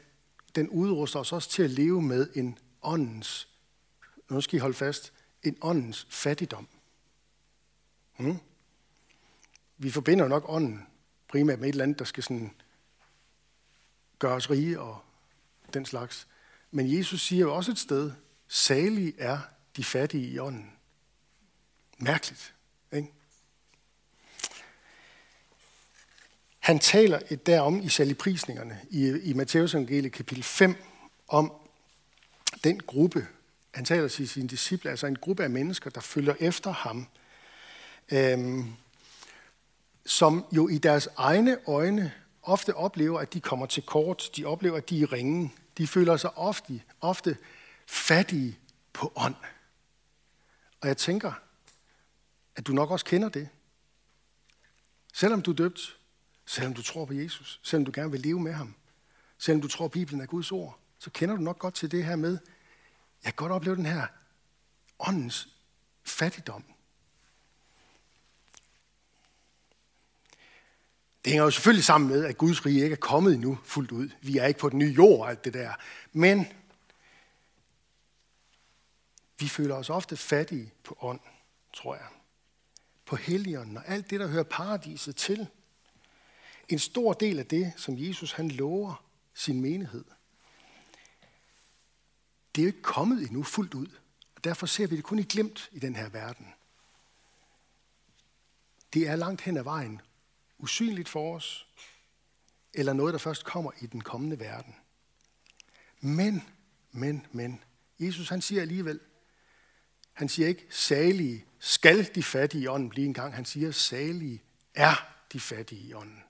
den 0.55 0.69
udruster 0.69 1.19
os 1.19 1.31
også 1.31 1.49
til 1.49 1.63
at 1.63 1.69
leve 1.69 2.01
med 2.01 2.29
en 2.35 2.57
åndens, 2.81 3.47
nu 4.29 4.41
skal 4.41 4.57
I 4.57 4.59
holde 4.59 4.77
fast, 4.77 5.13
en 5.43 5.57
åndens 5.61 6.07
fattigdom. 6.09 6.67
Hmm? 8.17 8.39
Vi 9.77 9.91
forbinder 9.91 10.27
nok 10.27 10.45
ånden 10.47 10.87
primært 11.27 11.59
med 11.59 11.69
et 11.69 11.73
eller 11.73 11.83
andet, 11.83 11.99
der 11.99 12.05
skal 12.05 12.23
sådan 12.23 12.51
gøre 14.19 14.35
os 14.35 14.49
rige 14.49 14.79
og 14.79 15.03
den 15.73 15.85
slags. 15.85 16.27
Men 16.71 16.97
Jesus 16.97 17.21
siger 17.21 17.41
jo 17.41 17.55
også 17.55 17.71
et 17.71 17.79
sted, 17.79 18.11
salige 18.47 19.13
er 19.17 19.39
de 19.75 19.83
fattige 19.83 20.27
i 20.27 20.39
ånden. 20.39 20.73
Mærkeligt, 21.97 22.55
ikke? 22.91 23.13
Han 26.63 26.79
taler 26.79 27.19
et 27.29 27.45
derom 27.45 27.81
i 27.81 27.89
saligprisningerne 27.89 28.79
i, 28.89 29.19
i 29.23 29.33
Matteus 29.33 29.73
evangelie 29.73 30.09
kapitel 30.09 30.43
5 30.43 30.75
om 31.27 31.53
den 32.63 32.79
gruppe, 32.79 33.27
han 33.73 33.85
taler 33.85 34.07
til 34.07 34.29
sine 34.29 34.47
disciple, 34.47 34.89
altså 34.89 35.07
en 35.07 35.15
gruppe 35.15 35.43
af 35.43 35.49
mennesker, 35.49 35.89
der 35.89 36.01
følger 36.01 36.35
efter 36.39 36.71
ham, 36.71 37.07
øhm, 38.11 38.65
som 40.05 40.45
jo 40.51 40.67
i 40.67 40.77
deres 40.77 41.09
egne 41.17 41.57
øjne 41.67 42.11
ofte 42.43 42.75
oplever, 42.75 43.19
at 43.19 43.33
de 43.33 43.41
kommer 43.41 43.65
til 43.65 43.83
kort. 43.83 44.29
De 44.35 44.45
oplever, 44.45 44.77
at 44.77 44.89
de 44.89 45.01
er 45.01 45.13
ringe. 45.13 45.53
De 45.77 45.87
føler 45.87 46.17
sig 46.17 46.37
ofte, 46.37 46.81
ofte 47.01 47.37
fattige 47.87 48.59
på 48.93 49.13
ånd. 49.15 49.35
Og 50.81 50.87
jeg 50.87 50.97
tænker, 50.97 51.31
at 52.55 52.67
du 52.67 52.73
nok 52.73 52.91
også 52.91 53.05
kender 53.05 53.29
det. 53.29 53.49
Selvom 55.13 55.41
du 55.41 55.51
er 55.51 55.55
døbt, 55.55 55.97
selvom 56.45 56.73
du 56.73 56.81
tror 56.81 57.05
på 57.05 57.13
Jesus, 57.13 57.59
selvom 57.63 57.85
du 57.85 57.91
gerne 57.95 58.11
vil 58.11 58.21
leve 58.21 58.39
med 58.39 58.53
ham, 58.53 58.73
selvom 59.37 59.61
du 59.61 59.67
tror, 59.67 59.85
at 59.85 59.91
Bibelen 59.91 60.21
er 60.21 60.25
Guds 60.25 60.51
ord, 60.51 60.79
så 60.99 61.09
kender 61.09 61.35
du 61.35 61.41
nok 61.41 61.59
godt 61.59 61.73
til 61.73 61.91
det 61.91 62.05
her 62.05 62.15
med, 62.15 62.37
jeg 63.23 63.33
kan 63.33 63.35
godt 63.35 63.51
opleve 63.51 63.75
den 63.75 63.85
her 63.85 64.07
åndens 64.99 65.49
fattigdom. 66.03 66.63
Det 71.23 71.31
hænger 71.31 71.43
jo 71.43 71.51
selvfølgelig 71.51 71.83
sammen 71.83 72.09
med, 72.09 72.25
at 72.25 72.37
Guds 72.37 72.65
rige 72.65 72.83
ikke 72.83 72.93
er 72.93 72.97
kommet 72.97 73.33
endnu 73.33 73.59
fuldt 73.63 73.91
ud. 73.91 74.09
Vi 74.21 74.37
er 74.37 74.45
ikke 74.45 74.59
på 74.59 74.69
den 74.69 74.79
nye 74.79 74.93
jord 74.93 75.19
og 75.19 75.29
alt 75.29 75.45
det 75.45 75.53
der. 75.53 75.73
Men 76.11 76.47
vi 79.39 79.47
føler 79.47 79.75
os 79.75 79.89
ofte 79.89 80.17
fattige 80.17 80.73
på 80.83 80.97
ånd, 81.01 81.19
tror 81.73 81.95
jeg. 81.95 82.07
På 83.05 83.15
helligånden 83.15 83.77
og 83.77 83.83
alt 83.87 84.09
det, 84.09 84.19
der 84.19 84.27
hører 84.27 84.43
paradiset 84.43 85.15
til. 85.15 85.47
En 86.73 86.79
stor 86.79 87.13
del 87.13 87.39
af 87.39 87.45
det, 87.45 87.73
som 87.77 87.97
Jesus 87.97 88.31
han 88.31 88.51
lover 88.51 89.05
sin 89.33 89.61
menighed, 89.61 90.03
det 92.55 92.61
er 92.61 92.65
jo 92.65 92.67
ikke 92.67 92.81
kommet 92.81 93.21
endnu 93.21 93.43
fuldt 93.43 93.73
ud. 93.73 93.87
Og 94.35 94.43
derfor 94.43 94.65
ser 94.65 94.87
vi 94.87 94.95
det 94.95 95.03
kun 95.03 95.19
i 95.19 95.23
glemt 95.23 95.69
i 95.71 95.79
den 95.79 95.95
her 95.95 96.09
verden. 96.09 96.53
Det 98.93 99.07
er 99.07 99.15
langt 99.15 99.41
hen 99.41 99.57
ad 99.57 99.63
vejen 99.63 100.01
usynligt 100.57 101.09
for 101.09 101.35
os, 101.35 101.67
eller 102.73 102.93
noget, 102.93 103.13
der 103.13 103.19
først 103.19 103.45
kommer 103.45 103.71
i 103.81 103.85
den 103.85 104.01
kommende 104.01 104.39
verden. 104.39 104.75
Men, 105.99 106.43
men, 106.91 107.25
men, 107.31 107.63
Jesus 107.99 108.29
han 108.29 108.41
siger 108.41 108.61
alligevel, 108.61 108.99
han 110.13 110.29
siger 110.29 110.47
ikke, 110.47 110.65
salige 110.69 111.45
skal 111.59 112.15
de 112.15 112.23
fattige 112.23 112.63
i 112.63 112.67
ånden 112.67 112.89
blive 112.89 113.07
engang. 113.07 113.35
Han 113.35 113.45
siger, 113.45 113.71
salige 113.71 114.43
er 114.73 114.95
de 115.33 115.39
fattige 115.39 115.81
i 115.81 115.93
ånden. 115.93 116.23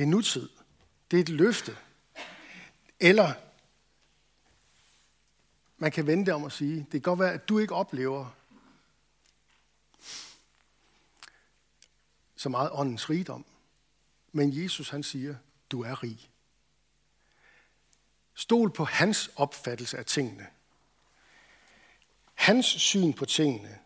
Det 0.00 0.06
er 0.06 0.10
nutid. 0.10 0.48
Det 1.10 1.16
er 1.16 1.20
et 1.20 1.28
løfte. 1.28 1.76
Eller 3.00 3.34
man 5.76 5.92
kan 5.92 6.06
vende 6.06 6.26
det 6.26 6.34
om 6.34 6.44
at 6.44 6.52
sige, 6.52 6.76
det 6.76 6.90
kan 6.90 7.00
godt 7.00 7.18
være, 7.18 7.32
at 7.32 7.48
du 7.48 7.58
ikke 7.58 7.74
oplever 7.74 8.36
så 12.36 12.48
meget 12.48 12.70
åndens 12.72 13.10
rigdom. 13.10 13.44
Men 14.32 14.62
Jesus 14.62 14.90
han 14.90 15.02
siger, 15.02 15.36
du 15.70 15.82
er 15.82 16.02
rig. 16.02 16.30
Stol 18.34 18.72
på 18.72 18.84
hans 18.84 19.30
opfattelse 19.36 19.98
af 19.98 20.06
tingene. 20.06 20.46
Hans 22.34 22.66
syn 22.66 23.12
på 23.12 23.24
tingene 23.24 23.78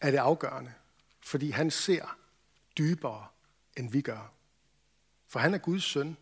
er 0.00 0.10
det 0.10 0.18
afgørende, 0.18 0.72
fordi 1.20 1.50
han 1.50 1.70
ser 1.70 2.18
dybere, 2.78 3.26
end 3.76 3.90
vi 3.90 4.00
gør. 4.00 4.32
For 5.28 5.38
han 5.38 5.54
er 5.54 5.58
Guds 5.58 5.84
søn 5.84 6.16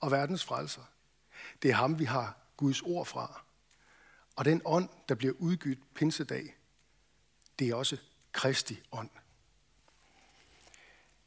og 0.00 0.10
verdens 0.10 0.44
frelser. 0.44 0.82
Det 1.62 1.70
er 1.70 1.74
ham, 1.74 1.98
vi 1.98 2.04
har 2.04 2.38
Guds 2.56 2.82
ord 2.82 3.06
fra. 3.06 3.44
Og 4.36 4.44
den 4.44 4.62
ånd, 4.64 4.88
der 5.08 5.14
bliver 5.14 5.34
udgydt 5.38 5.94
pinsedag, 5.94 6.56
det 7.58 7.68
er 7.68 7.74
også 7.74 7.96
Kristi 8.32 8.82
ånd. 8.92 9.10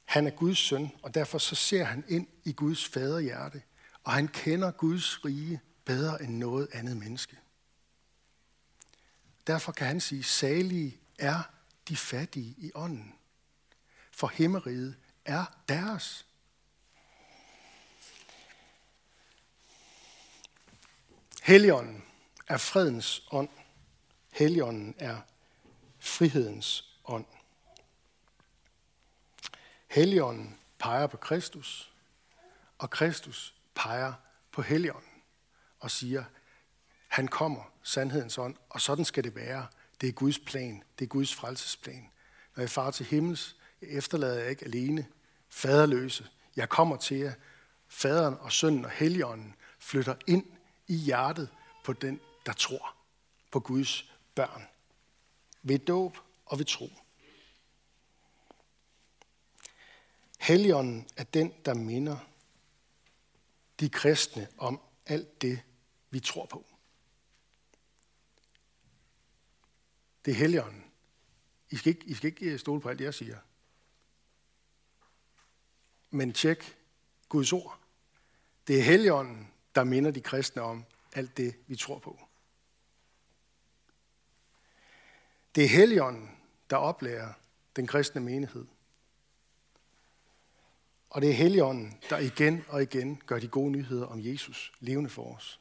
Han 0.06 0.28
er 0.28 0.32
Guds 0.32 0.58
søn, 0.58 0.92
og 1.04 1.14
derfor 1.14 1.38
så 1.38 1.56
ser 1.56 1.84
han 1.84 2.04
ind 2.08 2.28
i 2.44 2.54
Guds 2.54 2.86
faderhjerte, 2.86 3.62
og 4.04 4.12
han 4.12 4.28
kender 4.28 4.72
Guds 4.72 5.26
rige 5.26 5.62
bedre 5.86 6.24
end 6.24 6.38
noget 6.38 6.68
andet 6.72 6.98
menneske. 6.98 7.38
Derfor 9.48 9.72
kan 9.72 9.88
han 9.88 10.02
sige, 10.02 10.24
salige 10.24 11.00
er 11.20 11.42
de 11.88 11.98
fattige 11.98 12.56
i 12.58 12.72
ånden, 12.76 13.16
for 14.12 14.28
himmeriget 14.28 14.98
er 15.26 15.46
deres. 15.70 16.26
Helligånden 21.50 22.04
er 22.48 22.58
fredens 22.58 23.28
ånd. 23.32 23.50
Helligånden 24.32 24.96
er 24.98 25.18
frihedens 26.00 27.00
ånd. 27.06 27.26
Helligånden 29.88 30.58
peger 30.80 31.08
på 31.08 31.18
Kristus, 31.18 31.94
og 32.78 32.90
Kristus 32.90 33.56
peger 33.76 34.14
på 34.52 34.62
Helligånden 34.62 35.22
og 35.80 35.92
siger, 35.92 36.24
han 37.08 37.28
kommer, 37.28 37.72
sandhedens 37.84 38.38
ånd, 38.38 38.56
og 38.70 38.82
sådan 38.82 39.06
skal 39.06 39.24
det 39.24 39.36
være. 39.36 39.68
Det 40.02 40.10
er 40.10 40.14
Guds 40.14 40.40
plan, 40.40 40.84
det 41.00 41.06
er 41.06 41.10
Guds 41.10 41.36
frelsesplan. 41.36 42.10
Når 42.56 42.62
jeg 42.62 42.70
far 42.70 42.92
til 42.92 43.06
himmels, 43.06 43.56
jeg 43.82 43.90
efterlader 43.90 44.40
jeg 44.40 44.50
ikke 44.50 44.66
alene, 44.66 45.08
faderløse. 45.50 46.28
Jeg 46.56 46.70
kommer 46.70 46.98
til 46.98 47.18
jer, 47.18 47.34
faderen 47.88 48.38
og 48.40 48.52
sønnen 48.52 48.86
og 48.86 48.92
Helligånden 48.92 49.56
flytter 49.80 50.16
ind 50.28 50.59
i 50.90 50.96
hjertet 50.96 51.50
på 51.84 51.94
den, 51.94 52.22
der 52.46 52.54
tror 52.54 52.96
på 53.52 53.60
Guds 53.60 54.14
børn. 54.36 54.68
Ved 55.62 55.80
dåb 55.80 56.18
og 56.46 56.58
ved 56.58 56.66
tro. 56.66 56.90
Helligånden 60.40 61.08
er 61.18 61.24
den, 61.24 61.54
der 61.66 61.74
minder 61.74 62.18
de 63.80 63.90
kristne 63.90 64.48
om 64.58 64.82
alt 65.06 65.42
det, 65.42 65.62
vi 66.10 66.20
tror 66.20 66.46
på. 66.46 66.66
Det 70.26 70.32
er 70.32 70.36
Helligånden. 70.36 70.86
I 71.70 71.76
skal 71.76 71.90
ikke, 71.90 72.06
I 72.06 72.14
skal 72.14 72.28
ikke 72.28 72.46
øh, 72.46 72.60
stole 72.60 72.82
på 72.82 72.90
alt, 72.90 73.02
jeg 73.02 73.14
siger. 73.14 73.38
Men 76.10 76.34
tjek 76.34 76.78
Guds 77.30 77.54
ord. 77.54 77.80
Det 78.68 78.80
er 78.80 78.84
Helligånden, 78.84 79.52
der 79.76 79.84
minder 79.84 80.12
de 80.12 80.22
kristne 80.22 80.62
om 80.62 80.86
alt 81.14 81.38
det, 81.38 81.56
vi 81.68 81.76
tror 81.76 82.00
på. 82.00 82.20
Det 85.56 85.64
er 85.64 85.70
Helligånden, 85.70 86.38
der 86.70 86.78
oplærer 86.78 87.34
den 87.76 87.88
kristne 87.88 88.22
menighed. 88.22 88.66
Og 91.10 91.22
det 91.22 91.30
er 91.30 91.34
Helligånden, 91.34 92.00
der 92.10 92.18
igen 92.18 92.66
og 92.68 92.82
igen 92.82 93.22
gør 93.26 93.40
de 93.40 93.48
gode 93.48 93.72
nyheder 93.72 94.06
om 94.06 94.20
Jesus 94.20 94.72
levende 94.80 95.10
for 95.10 95.36
os. 95.36 95.60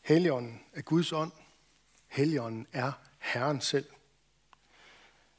Helligånden 0.00 0.64
er 0.72 0.82
Guds 0.82 1.12
ånd. 1.12 1.32
Helligånden 2.06 2.66
er 2.72 2.92
Herren 3.18 3.60
selv. 3.60 3.90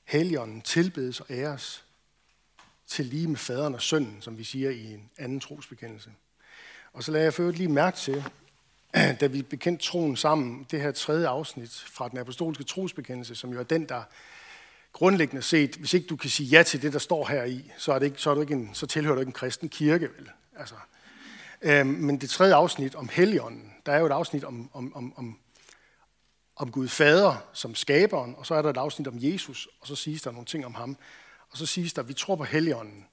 Helligånden 0.03 0.61
tilbedes 0.61 1.19
og 1.19 1.25
æres 1.29 1.86
til 2.87 3.05
lige 3.05 3.27
med 3.27 3.37
faderen 3.37 3.73
og 3.73 3.81
sønnen, 3.81 4.17
som 4.21 4.37
vi 4.37 4.43
siger 4.43 4.69
i 4.69 4.93
en 4.93 5.09
anden 5.17 5.39
trosbekendelse. 5.39 6.09
Og 6.93 7.03
så 7.03 7.11
lader 7.11 7.23
jeg 7.23 7.33
for 7.33 7.51
lige 7.51 7.69
mærke 7.69 7.97
til, 7.97 8.23
da 9.21 9.27
vi 9.27 9.41
bekendte 9.41 9.85
troen 9.85 10.17
sammen, 10.17 10.67
det 10.71 10.81
her 10.81 10.91
tredje 10.91 11.27
afsnit 11.27 11.85
fra 11.91 12.09
den 12.09 12.17
apostolske 12.17 12.63
trosbekendelse, 12.63 13.35
som 13.35 13.53
jo 13.53 13.59
er 13.59 13.63
den, 13.63 13.89
der 13.89 14.03
grundlæggende 14.93 15.41
set, 15.41 15.75
hvis 15.75 15.93
ikke 15.93 16.07
du 16.07 16.15
kan 16.15 16.29
sige 16.29 16.49
ja 16.49 16.63
til 16.63 16.81
det, 16.81 16.93
der 16.93 16.99
står 16.99 17.25
her 17.25 17.43
i, 17.43 17.71
så, 17.77 17.91
er 17.91 17.99
det 17.99 18.05
ikke, 18.05 18.21
så, 18.21 18.29
er 18.29 18.35
du 18.35 18.41
ikke 18.41 18.53
en, 18.53 18.69
så 18.73 18.87
tilhører 18.87 19.15
du 19.15 19.19
ikke 19.19 19.29
en 19.29 19.33
kristen 19.33 19.69
kirke. 19.69 20.09
Vel? 20.17 20.29
Altså, 20.59 20.75
øhm, 21.61 21.87
men 21.87 22.21
det 22.21 22.29
tredje 22.29 22.55
afsnit 22.55 22.95
om 22.95 23.09
Helligånden, 23.09 23.73
der 23.85 23.91
er 23.91 23.99
jo 23.99 24.05
et 24.05 24.11
afsnit 24.11 24.43
om, 24.43 24.69
om, 24.73 24.95
om, 24.95 25.13
om, 25.17 25.39
om 26.55 26.71
Gud 26.71 26.87
Fader 26.87 27.35
som 27.53 27.75
skaberen, 27.75 28.35
og 28.37 28.45
så 28.45 28.55
er 28.55 28.61
der 28.61 28.69
et 28.69 28.77
afsnit 28.77 29.07
om 29.07 29.15
Jesus, 29.17 29.67
og 29.81 29.87
så 29.87 29.95
siges 29.95 30.21
der 30.21 30.31
nogle 30.31 30.45
ting 30.45 30.65
om 30.65 30.73
ham. 30.73 30.97
Og 31.49 31.57
så 31.57 31.65
siges 31.65 31.93
der, 31.93 32.01
at 32.01 32.07
vi 32.07 32.13
tror 32.13 32.35
på 32.35 32.43
Helligånden. 32.43 33.07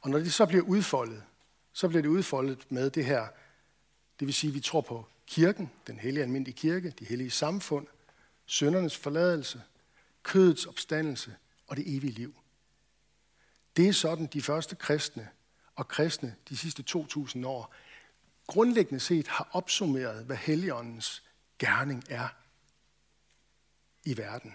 Og 0.00 0.10
når 0.10 0.18
det 0.18 0.32
så 0.32 0.46
bliver 0.46 0.64
udfoldet, 0.64 1.22
så 1.72 1.88
bliver 1.88 2.02
det 2.02 2.08
udfoldet 2.08 2.72
med 2.72 2.90
det 2.90 3.04
her, 3.04 3.28
det 4.20 4.26
vil 4.26 4.34
sige, 4.34 4.48
at 4.48 4.54
vi 4.54 4.60
tror 4.60 4.80
på 4.80 5.06
kirken, 5.26 5.70
den 5.86 5.98
hellige 5.98 6.22
almindelige 6.22 6.56
kirke, 6.56 6.90
de 6.90 7.04
hellige 7.04 7.30
samfund, 7.30 7.86
søndernes 8.46 8.96
forladelse, 8.96 9.62
kødets 10.22 10.66
opstandelse 10.66 11.36
og 11.66 11.76
det 11.76 11.96
evige 11.96 12.12
liv. 12.12 12.34
Det 13.76 13.88
er 13.88 13.92
sådan, 13.92 14.26
de 14.26 14.42
første 14.42 14.76
kristne 14.76 15.28
og 15.74 15.88
kristne 15.88 16.36
de 16.48 16.56
sidste 16.56 16.82
2000 16.82 17.46
år 17.46 17.74
grundlæggende 18.48 19.00
set 19.00 19.28
har 19.28 19.48
opsummeret, 19.52 20.24
hvad 20.24 20.36
Helligåndens 20.36 21.22
gerning 21.58 22.04
er 22.10 22.28
i 24.04 24.16
verden. 24.16 24.54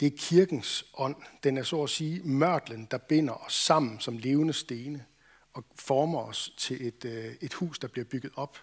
Det 0.00 0.06
er 0.06 0.16
kirkens 0.16 0.84
ånd. 0.94 1.16
Den 1.42 1.56
er 1.56 1.62
så 1.62 1.82
at 1.82 1.90
sige 1.90 2.22
mørtlen, 2.22 2.88
der 2.90 2.98
binder 2.98 3.34
os 3.34 3.54
sammen 3.54 4.00
som 4.00 4.18
levende 4.18 4.52
stene 4.52 5.06
og 5.52 5.64
former 5.74 6.20
os 6.20 6.54
til 6.58 6.86
et, 6.86 7.04
øh, 7.04 7.34
et 7.40 7.54
hus, 7.54 7.78
der 7.78 7.88
bliver 7.88 8.04
bygget 8.04 8.32
op 8.36 8.58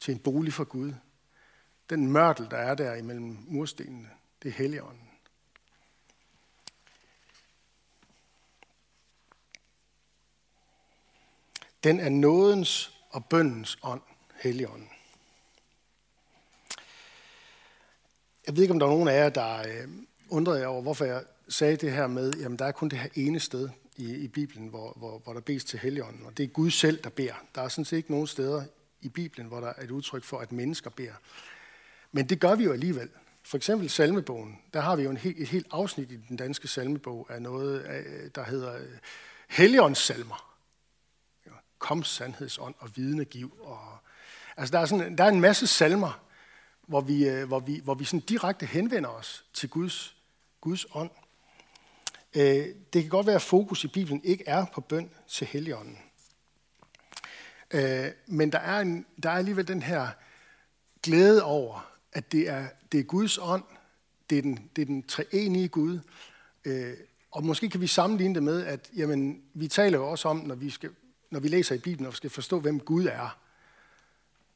til 0.00 0.12
en 0.12 0.18
bolig 0.18 0.52
for 0.52 0.64
Gud. 0.64 0.92
Den 1.90 2.06
mørtel, 2.06 2.50
der 2.50 2.56
er 2.56 2.74
der 2.74 2.94
imellem 2.94 3.38
murstenene, 3.46 4.10
det 4.42 4.48
er 4.48 4.52
Helligånden. 4.52 5.10
Den 11.84 12.00
er 12.00 12.08
nådens 12.08 12.98
og 13.10 13.24
bøndens 13.24 13.78
ånd, 13.82 14.02
Helligånden. 14.42 14.90
Jeg 18.46 18.56
ved 18.56 18.62
ikke, 18.62 18.72
om 18.72 18.78
der 18.78 18.86
er 18.86 18.90
nogen 18.90 19.08
af 19.08 19.14
jer, 19.14 19.28
der 19.28 19.58
øh, 19.68 19.88
undrede 20.30 20.58
jeg 20.58 20.68
over, 20.68 20.82
hvorfor 20.82 21.04
jeg 21.04 21.24
sagde 21.48 21.76
det 21.76 21.92
her 21.92 22.06
med, 22.06 22.32
jamen 22.34 22.58
der 22.58 22.64
er 22.64 22.72
kun 22.72 22.88
det 22.88 22.98
her 22.98 23.08
ene 23.14 23.40
sted 23.40 23.68
i, 23.96 24.14
i 24.14 24.28
Bibelen, 24.28 24.68
hvor, 24.68 24.92
hvor, 24.96 25.18
hvor 25.18 25.32
der 25.32 25.40
bes 25.40 25.64
til 25.64 25.78
Helligånden, 25.78 26.26
og 26.26 26.36
det 26.36 26.44
er 26.44 26.48
Gud 26.48 26.70
selv, 26.70 27.02
der 27.04 27.10
beder. 27.10 27.44
Der 27.54 27.62
er 27.62 27.68
sådan 27.68 27.84
set 27.84 27.96
ikke 27.96 28.10
nogen 28.10 28.26
steder 28.26 28.64
i 29.00 29.08
Bibelen, 29.08 29.46
hvor 29.46 29.60
der 29.60 29.68
er 29.68 29.82
et 29.82 29.90
udtryk 29.90 30.24
for, 30.24 30.38
at 30.38 30.52
mennesker 30.52 30.90
beder. 30.90 31.14
Men 32.12 32.28
det 32.28 32.40
gør 32.40 32.54
vi 32.54 32.64
jo 32.64 32.72
alligevel. 32.72 33.08
For 33.42 33.56
eksempel 33.56 33.90
salmebogen, 33.90 34.58
der 34.72 34.80
har 34.80 34.96
vi 34.96 35.02
jo 35.02 35.10
en 35.10 35.16
helt, 35.16 35.38
et 35.40 35.48
helt 35.48 35.66
afsnit 35.70 36.10
i 36.10 36.16
den 36.28 36.36
danske 36.36 36.68
salmebog 36.68 37.26
af 37.30 37.42
noget, 37.42 37.84
der 38.34 38.44
hedder 38.44 38.76
øh, 38.76 38.88
Helligåndssalmer. 39.48 40.56
Kom 41.78 42.04
sandhedsånd 42.04 42.74
og 42.78 42.90
vidne 42.96 43.24
giv. 43.24 43.52
Og, 43.60 43.78
altså 44.56 44.72
der 44.72 44.78
er, 44.78 44.86
sådan, 44.86 45.18
der 45.18 45.24
er 45.24 45.28
en 45.28 45.40
masse 45.40 45.66
salmer, 45.66 46.20
hvor 46.86 47.00
vi, 47.00 47.28
øh, 47.28 47.48
hvor 47.48 47.58
vi, 47.58 47.80
hvor 47.84 47.94
vi 47.94 48.04
sådan 48.04 48.20
direkte 48.20 48.66
henvender 48.66 49.10
os 49.10 49.44
til 49.52 49.68
Guds, 49.68 50.16
Guds 50.60 50.86
ånd. 50.94 51.10
Øh, 52.36 52.66
det 52.92 53.02
kan 53.02 53.08
godt 53.08 53.26
være, 53.26 53.36
at 53.36 53.42
fokus 53.42 53.84
i 53.84 53.88
Bibelen 53.88 54.20
ikke 54.24 54.44
er 54.46 54.66
på 54.74 54.80
bøn 54.80 55.10
til 55.28 55.46
Helligånden. 55.46 55.98
Øh, 57.70 58.06
men 58.26 58.52
der 58.52 58.58
er, 58.58 58.80
en, 58.80 59.06
der 59.22 59.30
er 59.30 59.34
alligevel 59.34 59.68
den 59.68 59.82
her 59.82 60.08
glæde 61.02 61.44
over, 61.44 61.90
at 62.12 62.32
det 62.32 62.48
er, 62.48 62.66
det 62.92 63.00
er 63.00 63.04
Guds 63.04 63.38
ånd, 63.38 63.64
det 64.30 64.38
er 64.38 64.42
den, 64.42 64.70
det 64.76 64.82
er 64.82 64.86
den 64.86 65.02
treenige 65.02 65.68
Gud. 65.68 65.98
Øh, 66.64 66.94
og 67.30 67.44
måske 67.44 67.70
kan 67.70 67.80
vi 67.80 67.86
sammenligne 67.86 68.34
det 68.34 68.42
med, 68.42 68.66
at 68.66 68.90
jamen, 68.96 69.42
vi 69.54 69.68
taler 69.68 69.98
jo 69.98 70.10
også 70.10 70.28
om, 70.28 70.36
når 70.36 70.54
vi, 70.54 70.70
skal, 70.70 70.90
når 71.30 71.40
vi 71.40 71.48
læser 71.48 71.74
i 71.74 71.78
Bibelen 71.78 72.06
og 72.06 72.14
skal 72.14 72.30
forstå, 72.30 72.60
hvem 72.60 72.80
Gud 72.80 73.06
er, 73.06 73.38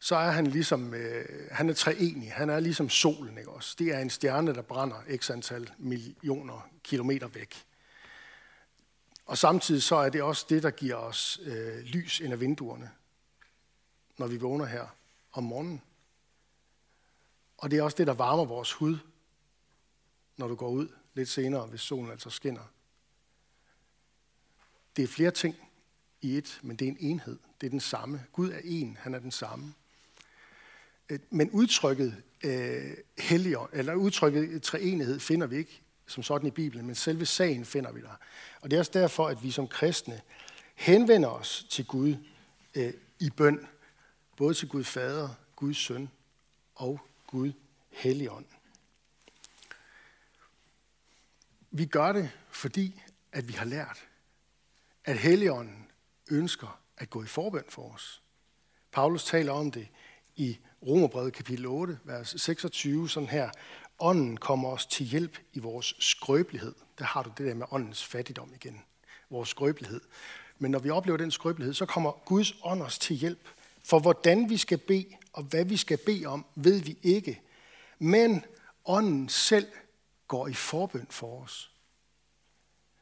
så 0.04 0.16
er 0.16 0.30
han 0.30 0.46
ligesom, 0.46 0.94
øh, 0.94 1.50
han 1.50 1.68
er 1.68 1.74
treenig. 1.74 2.32
Han 2.32 2.50
er 2.50 2.60
ligesom 2.60 2.88
solen, 2.88 3.38
ikke 3.38 3.50
også? 3.50 3.76
Det 3.78 3.94
er 3.94 3.98
en 3.98 4.10
stjerne, 4.10 4.54
der 4.54 4.62
brænder 4.62 5.16
x 5.16 5.30
antal 5.30 5.72
millioner 5.78 6.68
kilometer 6.82 7.28
væk. 7.28 7.66
Og 9.26 9.38
samtidig 9.38 9.82
så 9.82 9.96
er 9.96 10.08
det 10.08 10.22
også 10.22 10.46
det, 10.48 10.62
der 10.62 10.70
giver 10.70 10.94
os 10.94 11.40
øh, 11.42 11.78
lys 11.78 12.20
ind 12.20 12.32
ad 12.32 12.38
vinduerne, 12.38 12.90
når 14.18 14.26
vi 14.26 14.36
vågner 14.36 14.64
her 14.64 14.86
om 15.32 15.44
morgenen. 15.44 15.82
Og 17.58 17.70
det 17.70 17.78
er 17.78 17.82
også 17.82 17.96
det, 17.96 18.06
der 18.06 18.14
varmer 18.14 18.44
vores 18.44 18.72
hud, 18.72 18.98
når 20.36 20.48
du 20.48 20.54
går 20.54 20.68
ud 20.68 20.88
lidt 21.14 21.28
senere, 21.28 21.66
hvis 21.66 21.80
solen 21.80 22.10
altså 22.10 22.30
skinner. 22.30 22.72
Det 24.96 25.02
er 25.02 25.08
flere 25.08 25.30
ting 25.30 25.56
i 26.20 26.36
et, 26.36 26.60
men 26.62 26.76
det 26.76 26.84
er 26.84 26.92
en 26.92 26.98
enhed. 27.00 27.38
Det 27.60 27.66
er 27.66 27.70
den 27.70 27.80
samme. 27.80 28.24
Gud 28.32 28.50
er 28.50 28.60
en, 28.64 28.98
han 29.00 29.14
er 29.14 29.18
den 29.18 29.30
samme. 29.30 29.74
Øh, 31.08 31.18
men 31.30 31.50
udtrykket 31.50 32.22
øh, 32.44 32.96
helliger, 33.18 33.70
eller 33.72 33.94
udtrykket 33.94 34.48
øh, 34.48 34.60
treenighed 34.60 35.20
finder 35.20 35.46
vi 35.46 35.56
ikke 35.56 35.82
som 36.06 36.22
sådan 36.22 36.48
i 36.48 36.50
Bibelen, 36.50 36.86
men 36.86 36.94
selve 36.94 37.26
sagen 37.26 37.64
finder 37.64 37.92
vi 37.92 38.00
der. 38.00 38.16
Og 38.60 38.70
det 38.70 38.76
er 38.76 38.80
også 38.80 38.92
derfor, 38.94 39.28
at 39.28 39.42
vi 39.42 39.50
som 39.50 39.68
kristne 39.68 40.20
henvender 40.74 41.28
os 41.28 41.66
til 41.70 41.86
Gud 41.86 42.16
øh, 42.74 42.92
i 43.18 43.30
bøn, 43.30 43.68
både 44.36 44.54
til 44.54 44.68
Gud 44.68 44.84
Fader, 44.84 45.28
Guds 45.56 45.76
Søn 45.76 46.10
og 46.74 47.00
Gud 47.26 47.52
Helligånd. 47.90 48.46
Vi 51.70 51.86
gør 51.86 52.12
det, 52.12 52.30
fordi 52.50 53.02
at 53.32 53.48
vi 53.48 53.52
har 53.52 53.64
lært, 53.64 54.06
at 55.04 55.18
Helligånden 55.18 55.86
ønsker 56.30 56.80
at 56.96 57.10
gå 57.10 57.22
i 57.22 57.26
forbøn 57.26 57.64
for 57.68 57.92
os. 57.94 58.22
Paulus 58.92 59.24
taler 59.24 59.52
om 59.52 59.70
det 59.70 59.88
i 60.36 60.58
Romerbrevet 60.86 61.32
kapitel 61.32 61.66
8, 61.66 61.98
vers 62.04 62.34
26, 62.36 63.10
sådan 63.10 63.28
her. 63.28 63.50
Ånden 63.98 64.36
kommer 64.36 64.68
os 64.68 64.86
til 64.86 65.06
hjælp 65.06 65.38
i 65.52 65.58
vores 65.58 65.94
skrøbelighed. 65.98 66.74
Der 66.98 67.04
har 67.04 67.22
du 67.22 67.30
det 67.38 67.46
der 67.46 67.54
med 67.54 67.66
åndens 67.70 68.04
fattigdom 68.04 68.52
igen. 68.54 68.82
Vores 69.30 69.48
skrøbelighed. 69.48 70.00
Men 70.58 70.70
når 70.70 70.78
vi 70.78 70.90
oplever 70.90 71.16
den 71.16 71.30
skrøbelighed, 71.30 71.74
så 71.74 71.86
kommer 71.86 72.12
Guds 72.24 72.54
ånd 72.62 72.82
os 72.82 72.98
til 72.98 73.16
hjælp. 73.16 73.48
For 73.84 73.98
hvordan 73.98 74.50
vi 74.50 74.56
skal 74.56 74.78
bede, 74.78 75.06
og 75.32 75.42
hvad 75.42 75.64
vi 75.64 75.76
skal 75.76 75.98
bede 75.98 76.26
om, 76.26 76.46
ved 76.54 76.80
vi 76.80 76.98
ikke. 77.02 77.40
Men 77.98 78.44
ånden 78.84 79.28
selv 79.28 79.66
går 80.28 80.48
i 80.48 80.54
forbøn 80.54 81.06
for 81.10 81.42
os. 81.42 81.70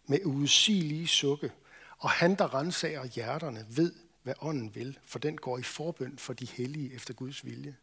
Med 0.07 0.19
uudsigelige 0.25 1.07
sukke. 1.07 1.53
Og 1.99 2.11
han, 2.11 2.35
der 2.35 2.55
rensager 2.55 3.05
hjerterne, 3.05 3.67
ved, 3.71 3.93
hvad 4.23 4.35
ånden 4.41 4.75
vil, 4.75 4.99
for 5.05 5.19
den 5.19 5.37
går 5.37 5.59
i 5.59 5.63
forbøn 5.63 6.19
for 6.19 6.33
de 6.33 6.47
hellige 6.47 6.95
efter 6.95 7.15
Guds 7.15 7.45
vilje. 7.45 7.77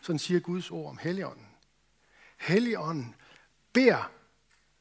Sådan 0.00 0.18
siger 0.18 0.40
Guds 0.40 0.70
ord 0.70 0.90
om 0.90 0.98
Helligånden. 0.98 1.46
Helligånden 2.38 3.14
beder 3.72 4.12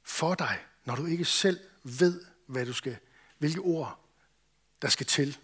for 0.04 0.36
dig, 0.36 0.60
når 0.86 0.96
du 0.96 1.06
ikke 1.06 1.26
selv 1.26 1.60
ved, 1.84 2.26
hvad 2.46 2.66
du 2.66 2.74
skal, 2.74 2.98
hvilke 3.38 3.60
ord 3.60 4.00
der 4.82 4.90
skal 4.90 5.06
til. 5.06 5.38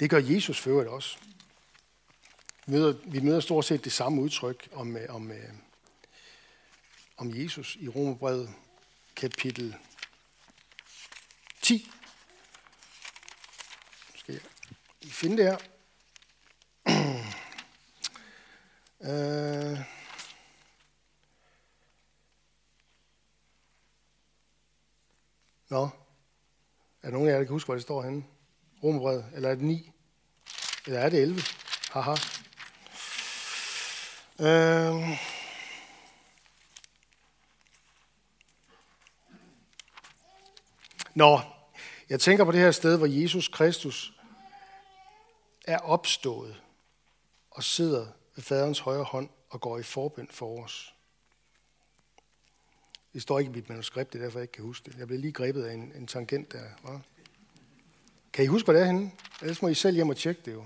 Det 0.00 0.10
gør 0.10 0.18
Jesus 0.18 0.60
for 0.60 0.70
øvrigt 0.70 0.88
også. 0.88 1.18
Vi 2.66 2.72
møder, 2.72 2.94
vi 3.06 3.20
møder 3.20 3.40
stort 3.40 3.64
set 3.64 3.84
det 3.84 3.92
samme 3.92 4.22
udtryk 4.22 4.68
om, 4.72 4.96
øh, 4.96 5.14
om, 5.14 5.30
øh, 5.30 5.50
om 7.16 7.34
Jesus 7.34 7.76
i 7.80 7.88
Romerbrevet 7.88 8.54
kapitel 9.16 9.76
10. 11.64 11.90
Nu 14.12 14.18
skal 14.18 14.32
jeg 14.32 14.42
lige 15.02 15.12
finde 15.12 15.36
det 15.36 15.44
her. 15.44 15.58
øh. 19.10 19.78
Nå, 25.70 25.88
er 27.02 27.02
der 27.02 27.10
nogen 27.10 27.28
af 27.28 27.32
jer, 27.32 27.38
der 27.38 27.44
kan 27.44 27.52
huske, 27.52 27.66
hvor 27.66 27.74
det 27.74 27.82
står 27.82 28.02
henne? 28.02 28.24
Romerbrevet, 28.82 29.30
eller 29.34 29.50
er 29.50 29.54
det 29.54 29.64
9? 29.64 29.92
Eller 30.86 31.00
er 31.00 31.08
det 31.08 31.22
11? 31.22 31.40
Haha. 31.90 32.14
Øh. 34.40 35.18
Nå, 41.14 41.40
jeg 42.08 42.20
tænker 42.20 42.44
på 42.44 42.52
det 42.52 42.60
her 42.60 42.70
sted, 42.70 42.96
hvor 42.96 43.06
Jesus 43.06 43.48
Kristus 43.48 44.12
er 45.66 45.78
opstået 45.78 46.62
og 47.50 47.64
sidder 47.64 48.06
ved 48.34 48.44
faderens 48.44 48.78
højre 48.78 49.04
hånd 49.04 49.28
og 49.50 49.60
går 49.60 49.78
i 49.78 49.82
forbøn 49.82 50.28
for 50.30 50.64
os. 50.64 50.94
Det 53.12 53.22
står 53.22 53.38
ikke 53.38 53.50
i 53.50 53.54
mit 53.54 53.68
manuskript, 53.68 54.12
det 54.12 54.18
er 54.18 54.22
derfor, 54.22 54.38
jeg 54.38 54.44
ikke 54.44 54.52
kan 54.52 54.64
huske 54.64 54.90
det. 54.90 54.98
Jeg 54.98 55.06
blev 55.06 55.18
lige 55.18 55.32
grebet 55.32 55.64
af 55.64 55.74
en, 55.74 55.92
en 55.96 56.06
tangent 56.06 56.52
der. 56.52 56.64
Hva? 56.82 56.98
Kan 58.32 58.44
I 58.44 58.46
huske, 58.46 58.66
hvor 58.66 58.72
det 58.72 58.82
er 58.82 58.86
henne? 58.86 59.10
Ellers 59.40 59.62
må 59.62 59.68
I 59.68 59.74
selv 59.74 59.94
hjem 59.94 60.08
og 60.08 60.16
tjekke 60.16 60.42
det 60.44 60.52
jo. 60.52 60.64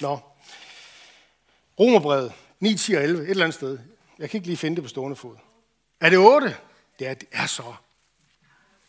Nå. 0.00 0.18
Romerbrevet 1.80 2.32
9, 2.60 2.76
10 2.76 2.94
og 2.94 3.02
11, 3.02 3.22
et 3.22 3.30
eller 3.30 3.44
andet 3.44 3.54
sted. 3.54 3.78
Jeg 4.18 4.30
kan 4.30 4.38
ikke 4.38 4.46
lige 4.46 4.56
finde 4.56 4.76
det 4.76 4.84
på 4.84 4.88
stående 4.88 5.16
fod. 5.16 5.36
Er 6.00 6.10
det 6.10 6.18
8? 6.18 6.56
Det 6.98 7.06
er, 7.06 7.14
det 7.14 7.28
er 7.32 7.46
så. 7.46 7.74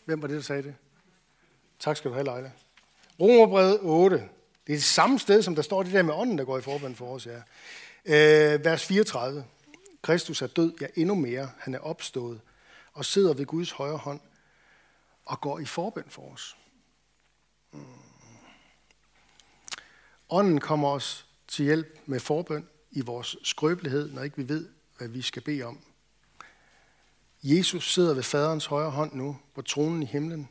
Hvem 0.05 0.21
var 0.21 0.27
det, 0.27 0.35
der 0.35 0.41
sagde 0.41 0.63
det? 0.63 0.75
Tak 1.79 1.97
skal 1.97 2.11
du 2.11 2.15
have, 2.15 2.25
Leila. 2.25 2.51
Romerbrevet 3.19 3.79
8. 3.81 4.15
Det 4.17 4.73
er 4.73 4.77
det 4.77 4.83
samme 4.83 5.19
sted, 5.19 5.41
som 5.41 5.55
der 5.55 5.61
står 5.61 5.83
det 5.83 5.93
der 5.93 6.03
med 6.03 6.13
ånden, 6.13 6.37
der 6.37 6.45
går 6.45 6.57
i 6.57 6.61
forband 6.61 6.95
for 6.95 7.15
os. 7.15 7.27
Ja. 7.27 7.41
Øh, 8.05 8.65
vers 8.65 8.85
34. 8.85 9.45
Kristus 10.01 10.41
er 10.41 10.47
død, 10.47 10.73
ja 10.81 10.87
endnu 10.95 11.15
mere. 11.15 11.51
Han 11.57 11.75
er 11.75 11.79
opstået 11.79 12.41
og 12.93 13.05
sidder 13.05 13.33
ved 13.33 13.45
Guds 13.45 13.71
højre 13.71 13.97
hånd 13.97 14.19
og 15.25 15.41
går 15.41 15.59
i 15.59 15.65
forbøn 15.65 16.05
for 16.07 16.33
os. 16.33 16.57
Mm. 17.71 17.79
Ånden 20.29 20.59
kommer 20.59 20.89
os 20.89 21.25
til 21.47 21.65
hjælp 21.65 21.99
med 22.05 22.19
forbøn 22.19 22.67
i 22.91 23.01
vores 23.01 23.35
skrøbelighed, 23.43 24.11
når 24.11 24.23
ikke 24.23 24.37
vi 24.37 24.49
ved, 24.49 24.69
hvad 24.97 25.07
vi 25.07 25.21
skal 25.21 25.41
bede 25.41 25.63
om. 25.63 25.79
Jesus 27.47 27.93
sidder 27.93 28.13
ved 28.13 28.23
faderens 28.23 28.65
højre 28.65 28.91
hånd 28.91 29.13
nu 29.13 29.37
på 29.53 29.61
tronen 29.61 30.03
i 30.03 30.05
himlen, 30.05 30.49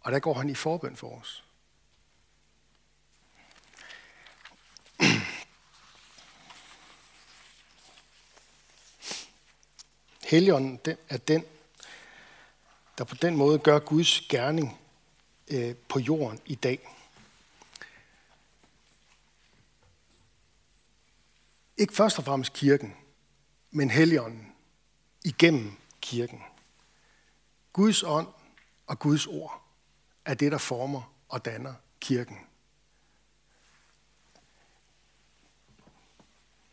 og 0.00 0.12
der 0.12 0.18
går 0.18 0.34
han 0.34 0.50
i 0.50 0.54
forbøn 0.54 0.96
for 0.96 1.20
os. 1.20 1.44
Helligånden 10.30 10.80
er 11.08 11.16
den, 11.16 11.44
der 12.98 13.04
på 13.04 13.14
den 13.14 13.36
måde 13.36 13.58
gør 13.58 13.78
Guds 13.78 14.20
gerning 14.20 14.80
øh, 15.50 15.74
på 15.88 15.98
jorden 15.98 16.40
i 16.46 16.54
dag. 16.54 16.96
Ikke 21.76 21.94
først 21.94 22.18
og 22.18 22.24
fremmest 22.24 22.52
kirken, 22.52 22.96
men 23.70 23.90
Helligånden 23.90 24.49
igennem 25.24 25.76
kirken. 26.00 26.42
Guds 27.72 28.02
ånd 28.02 28.28
og 28.86 28.98
Guds 28.98 29.26
ord 29.26 29.62
er 30.24 30.34
det, 30.34 30.52
der 30.52 30.58
former 30.58 31.12
og 31.28 31.44
danner 31.44 31.74
kirken. 32.00 32.36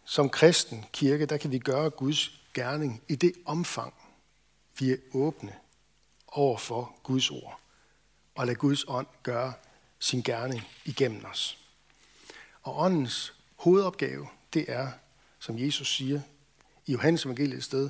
Som 0.05 0.29
kristen 0.29 0.85
kirke, 0.93 1.25
der 1.25 1.37
kan 1.37 1.51
vi 1.51 1.59
gøre 1.59 1.89
Guds 1.89 2.41
gerning 2.53 3.03
i 3.07 3.15
det 3.15 3.33
omfang, 3.45 3.93
vi 4.79 4.91
er 4.91 4.97
åbne 5.13 5.55
over 6.27 6.57
for 6.57 6.95
Guds 7.03 7.31
ord, 7.31 7.59
og 8.35 8.45
lade 8.45 8.57
Guds 8.57 8.85
ånd 8.87 9.07
gøre 9.23 9.53
sin 9.99 10.21
gerning 10.21 10.61
igennem 10.85 11.25
os. 11.25 11.57
Og 12.63 12.79
åndens 12.79 13.33
hovedopgave, 13.55 14.27
det 14.53 14.71
er, 14.71 14.91
som 15.39 15.59
Jesus 15.59 15.95
siger 15.95 16.21
i 16.85 16.91
Johannes 16.91 17.25
evangeliet 17.25 17.63
sted, 17.63 17.89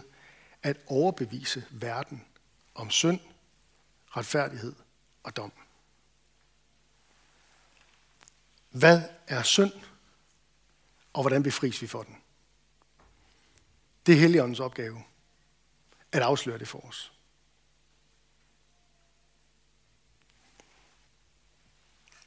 at 0.67 0.77
overbevise 0.85 1.65
verden 1.71 2.25
om 2.75 2.89
synd, 2.89 3.19
retfærdighed 4.07 4.75
og 5.23 5.35
dom. 5.35 5.51
Hvad 8.69 9.01
er 9.27 9.43
synd, 9.43 9.73
og 11.13 11.21
hvordan 11.23 11.43
befries 11.43 11.81
vi 11.81 11.87
for 11.87 12.03
den? 12.03 12.17
Det 14.05 14.15
er 14.15 14.19
Helligåndens 14.19 14.59
opgave 14.59 15.03
at 16.11 16.21
afsløre 16.21 16.59
det 16.59 16.67
for 16.67 16.79
os. 16.79 17.13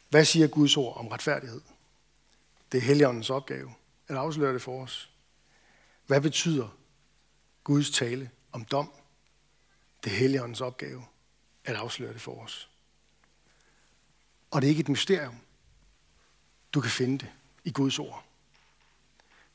Hvad 0.09 0.25
siger 0.25 0.47
Guds 0.47 0.77
ord 0.77 0.97
om 0.97 1.09
retfærdighed? 1.09 1.61
Det 2.73 2.79
er 2.79 2.83
Helligåndens 2.83 3.31
opgave 3.31 3.75
at 4.09 4.17
afsløre 4.17 4.55
det 4.55 4.63
for 4.63 4.83
os. 4.83 5.11
Hvad 6.07 6.21
betyder 6.21 6.80
Guds 7.65 7.91
tale 7.91 8.31
om 8.53 8.65
dom? 8.65 8.93
Det 10.05 10.13
er 10.13 10.17
Helligåndens 10.17 10.61
opgave 10.61 11.05
at 11.65 11.77
afsløre 11.77 12.13
det 12.13 12.21
for 12.21 12.45
os. 12.45 12.71
Og 14.51 14.61
det 14.61 14.67
er 14.67 14.71
ikke 14.71 14.81
et 14.81 14.89
mysterium. 14.89 15.37
Du 16.73 16.81
kan 16.81 16.91
finde 16.91 17.19
det 17.19 17.33
i 17.65 17.71
Guds 17.71 17.99
ord. 17.99 18.25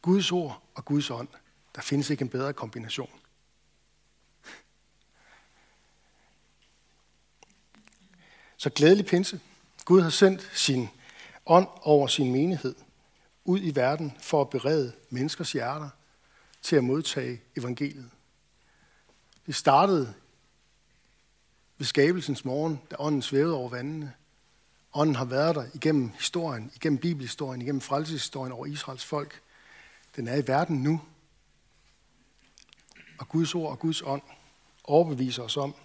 Guds 0.01 0.31
ord 0.31 0.63
og 0.75 0.85
Guds 0.85 1.09
ånd. 1.09 1.27
Der 1.75 1.81
findes 1.81 2.09
ikke 2.09 2.21
en 2.21 2.29
bedre 2.29 2.53
kombination. 2.53 3.19
Så 8.57 8.69
glædelig 8.69 9.05
pinse. 9.05 9.39
Gud 9.85 10.01
har 10.01 10.09
sendt 10.09 10.51
sin 10.53 10.87
ånd 11.45 11.67
over 11.81 12.07
sin 12.07 12.31
menighed 12.31 12.75
ud 13.43 13.59
i 13.61 13.75
verden 13.75 14.17
for 14.21 14.41
at 14.41 14.49
berede 14.49 14.93
menneskers 15.09 15.51
hjerter 15.51 15.89
til 16.65 16.75
at 16.75 16.83
modtage 16.83 17.41
evangeliet. 17.57 18.09
Det 19.45 19.55
startede 19.55 20.13
ved 21.77 21.85
skabelsens 21.85 22.45
morgen, 22.45 22.81
da 22.91 22.95
ånden 22.99 23.21
svævede 23.21 23.55
over 23.55 23.69
vandene. 23.69 24.13
Ånden 24.93 25.15
har 25.15 25.25
været 25.25 25.55
der 25.55 25.65
igennem 25.73 26.09
historien, 26.09 26.71
igennem 26.75 26.99
bibelhistorien, 26.99 27.61
igennem 27.61 27.81
frelseshistorien 27.81 28.51
over 28.51 28.65
Israels 28.65 29.05
folk. 29.05 29.41
Den 30.15 30.27
er 30.27 30.35
i 30.35 30.47
verden 30.47 30.83
nu. 30.83 31.01
Og 33.19 33.29
Guds 33.29 33.55
ord 33.55 33.71
og 33.71 33.79
Guds 33.79 34.01
ånd 34.01 34.21
overbeviser 34.83 35.43
os 35.43 35.57
om, 35.57 35.75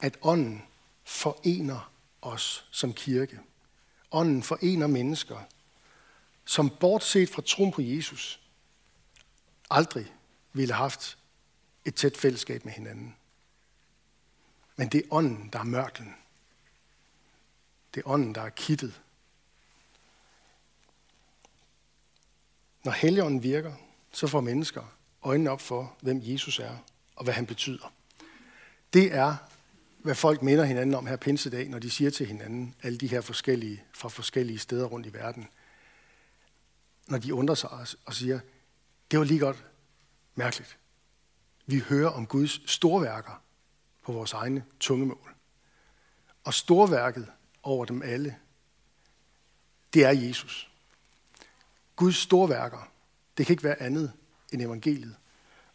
at 0.00 0.18
ånden 0.22 0.62
forener 1.04 1.92
os 2.22 2.68
som 2.70 2.92
kirke. 2.92 3.38
Ånden 4.12 4.42
forener 4.42 4.86
mennesker, 4.86 5.38
som 6.44 6.70
bortset 6.80 7.28
fra 7.28 7.42
troen 7.42 7.72
på 7.72 7.82
Jesus, 7.82 8.40
aldrig 9.70 10.14
ville 10.52 10.74
have 10.74 10.82
haft 10.82 11.18
et 11.84 11.94
tæt 11.94 12.16
fællesskab 12.16 12.64
med 12.64 12.72
hinanden. 12.72 13.16
Men 14.76 14.88
det 14.88 14.98
er 14.98 15.08
ånden, 15.10 15.50
der 15.52 15.58
er 15.58 15.64
mørklen. 15.64 16.14
Det 17.94 18.00
er 18.00 18.08
ånden, 18.08 18.34
der 18.34 18.42
er 18.42 18.50
kittet. 18.50 19.02
Når 22.84 22.92
Helligånden 22.92 23.42
virker, 23.42 23.74
så 24.12 24.26
får 24.26 24.40
mennesker 24.40 24.96
øjnene 25.22 25.50
op 25.50 25.60
for, 25.60 25.96
hvem 26.00 26.20
Jesus 26.22 26.58
er 26.58 26.76
og 27.16 27.24
hvad 27.24 27.34
han 27.34 27.46
betyder. 27.46 27.92
Det 28.92 29.14
er, 29.14 29.36
hvad 29.98 30.14
folk 30.14 30.42
minder 30.42 30.64
hinanden 30.64 30.94
om 30.94 31.06
her 31.06 31.16
pinsedag, 31.16 31.68
når 31.68 31.78
de 31.78 31.90
siger 31.90 32.10
til 32.10 32.26
hinanden, 32.26 32.74
alle 32.82 32.98
de 32.98 33.06
her 33.06 33.20
forskellige, 33.20 33.82
fra 33.92 34.08
forskellige 34.08 34.58
steder 34.58 34.86
rundt 34.86 35.06
i 35.06 35.12
verden, 35.12 35.48
når 37.06 37.18
de 37.18 37.34
undrer 37.34 37.54
sig 37.54 37.70
og 38.04 38.14
siger, 38.14 38.40
det 39.10 39.18
var 39.18 39.24
lige 39.24 39.40
godt 39.40 39.64
mærkeligt. 40.34 40.78
Vi 41.66 41.78
hører 41.78 42.10
om 42.10 42.26
Guds 42.26 42.70
storværker 42.70 43.42
på 44.02 44.12
vores 44.12 44.32
egne 44.32 44.64
tungemål. 44.80 45.34
Og 46.44 46.54
storværket 46.54 47.26
over 47.62 47.84
dem 47.84 48.02
alle, 48.02 48.36
det 49.94 50.04
er 50.04 50.10
Jesus. 50.10 50.70
Guds 51.96 52.16
storværker, 52.16 52.92
det 53.38 53.46
kan 53.46 53.52
ikke 53.52 53.64
være 53.64 53.82
andet 53.82 54.12
end 54.52 54.62
evangeliet 54.62 55.16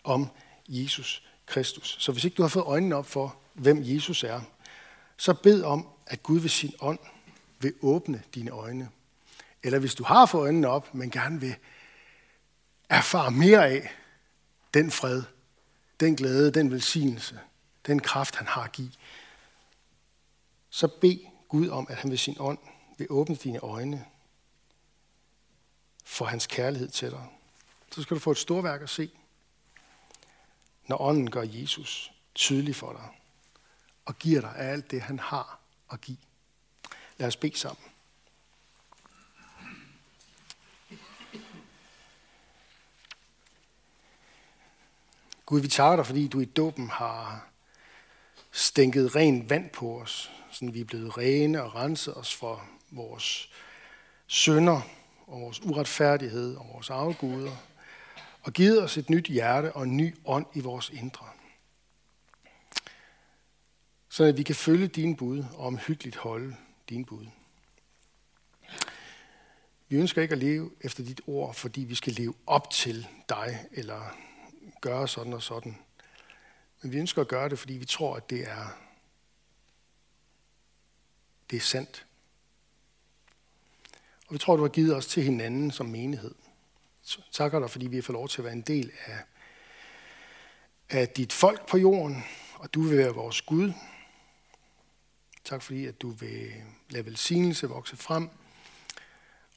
om 0.04 0.28
Jesus 0.67 1.28
Kristus. 1.45 1.98
Så 2.00 2.12
hvis 2.12 2.24
ikke 2.24 2.36
du 2.36 2.41
har 2.41 2.50
fået 2.50 2.65
øjnene 2.65 2.95
op 2.95 3.06
for, 3.06 3.36
hvem 3.54 3.78
Jesus 3.82 4.24
er, 4.24 4.41
så 5.17 5.34
bed 5.34 5.63
om, 5.63 5.88
at 6.06 6.24
Gud 6.24 6.39
ved 6.39 6.50
sin 6.50 6.74
ånd 6.80 7.00
vil 7.60 7.74
åbne 7.82 8.24
dine 8.36 8.52
øjne. 8.52 8.89
Eller 9.63 9.80
hvis 9.80 9.95
du 9.95 10.04
har 10.04 10.26
fået 10.26 10.41
øjnene 10.41 10.67
op, 10.67 10.93
men 10.93 11.12
gerne 11.12 11.39
vil 11.39 11.56
erfare 12.89 13.32
mere 13.32 13.67
af 13.67 13.91
den 14.74 14.91
fred, 14.91 15.24
den 16.00 16.15
glæde, 16.15 16.52
den 16.52 16.71
velsignelse, 16.71 17.39
den 17.88 18.00
kraft, 18.00 18.36
han 18.36 18.48
har 18.48 18.63
at 18.63 18.71
give, 18.71 18.91
så 20.69 20.88
bed 20.88 21.19
Gud 21.50 21.69
om, 21.69 21.88
at 21.89 21.98
han 21.98 22.12
ved 22.12 22.17
sin 22.17 22.36
ånd 22.39 22.58
vil 22.98 23.08
åbne 23.10 23.36
dine 23.36 23.60
øjne 23.60 24.06
for 26.04 26.26
hans 26.26 26.48
kærlighed 26.48 26.89
til 26.89 27.12
dig. 27.12 27.26
Så 27.91 28.02
skal 28.02 28.15
du 28.15 28.19
få 28.19 28.32
et 28.32 28.38
storværk 28.38 28.82
at 28.82 28.89
se, 28.89 29.12
når 30.88 31.02
ånden 31.02 31.32
gør 31.32 31.43
Jesus 31.43 32.12
tydelig 32.36 32.76
for 32.76 32.91
dig 32.91 33.10
og 34.06 34.19
giver 34.19 34.41
dig 34.41 34.56
alt 34.58 34.91
det, 34.91 35.02
han 35.02 35.19
har 35.19 35.60
at 35.91 36.02
give. 36.02 36.17
Lad 37.17 37.28
os 37.28 37.36
bede 37.36 37.58
sammen. 37.58 37.84
Gud, 45.46 45.62
vi 45.62 45.68
takker 45.68 45.96
dig, 45.96 46.06
fordi 46.06 46.28
du 46.28 46.40
i 46.40 46.46
dåben 46.46 46.90
har 46.90 47.50
stænket 48.52 49.16
ren 49.16 49.50
vand 49.50 49.70
på 49.70 50.02
os, 50.02 50.32
så 50.52 50.70
vi 50.72 50.82
er 50.82 50.86
blevet 50.86 51.18
rene 51.18 51.64
og 51.64 51.76
renset 51.76 52.18
os 52.18 52.36
for 52.36 52.66
vores 52.92 53.50
synder 54.28 54.82
og 55.28 55.42
vores 55.42 55.62
uretfærdighed 55.62 56.56
og 56.56 56.68
vores 56.74 56.90
afguder, 56.90 57.56
og 58.42 58.54
givet 58.54 58.84
os 58.84 58.98
et 58.98 59.10
nyt 59.10 59.28
hjerte 59.28 59.74
og 59.74 59.84
en 59.84 59.98
ny 59.98 60.16
ånd 60.26 60.46
i 60.54 60.60
vores 60.60 60.90
indre. 60.90 61.26
Så 64.10 64.24
at 64.24 64.38
vi 64.38 64.44
kan 64.44 64.56
følge 64.56 64.88
dine 64.88 65.16
bud 65.16 65.44
og 65.54 65.66
omhyggeligt 65.66 66.16
holde 66.16 66.56
dine 66.90 67.06
bud. 67.06 67.26
Vi 69.88 69.98
ønsker 69.98 70.22
ikke 70.22 70.32
at 70.32 70.38
leve 70.38 70.72
efter 70.82 71.04
dit 71.04 71.22
ord, 71.28 71.54
fordi 71.54 71.82
vi 71.82 71.96
skal 71.96 72.14
leve 72.14 72.34
op 72.48 72.70
til 72.72 73.08
dig, 73.30 73.66
eller 73.72 74.16
gøre 74.82 75.08
sådan 75.08 75.34
og 75.34 75.43
sådan. 75.43 75.78
Men 76.82 76.91
vi 76.91 76.97
ønsker 76.97 77.21
at 77.21 77.28
gøre 77.28 77.49
det, 77.49 77.60
fordi 77.60 77.73
vi 77.73 77.86
tror, 77.86 78.15
at 78.15 78.30
det 78.30 78.49
er, 78.49 78.67
det 81.49 81.58
er 81.58 81.62
sandt. 81.62 82.06
Og 84.28 84.34
vi 84.34 84.38
tror, 84.38 84.56
du 84.56 84.62
har 84.62 84.69
givet 84.69 84.95
os 84.95 85.08
til 85.08 85.23
hinanden 85.23 85.71
som 85.71 85.86
menighed. 85.86 86.36
Så 87.01 87.21
takker 87.32 87.60
dig, 87.60 87.69
fordi 87.69 87.88
vi 87.88 87.95
har 87.95 88.01
fået 88.01 88.13
lov 88.13 88.30
til 88.30 88.41
at 88.41 88.45
være 88.45 88.54
en 88.54 88.62
del 88.62 88.91
af, 89.06 89.19
af 90.89 91.10
dit 91.10 91.34
folk 91.34 91.69
på 91.69 91.78
jorden, 91.78 92.23
og 92.56 92.73
du 92.73 92.82
vil 92.82 92.97
være 92.97 93.13
vores 93.13 93.41
Gud. 93.41 93.73
Tak 95.43 95.62
fordi, 95.62 95.86
at 95.86 96.01
du 96.01 96.10
vil 96.10 96.54
lade 96.89 97.06
velsignelse 97.06 97.67
vokse 97.67 97.97
frem, 97.97 98.30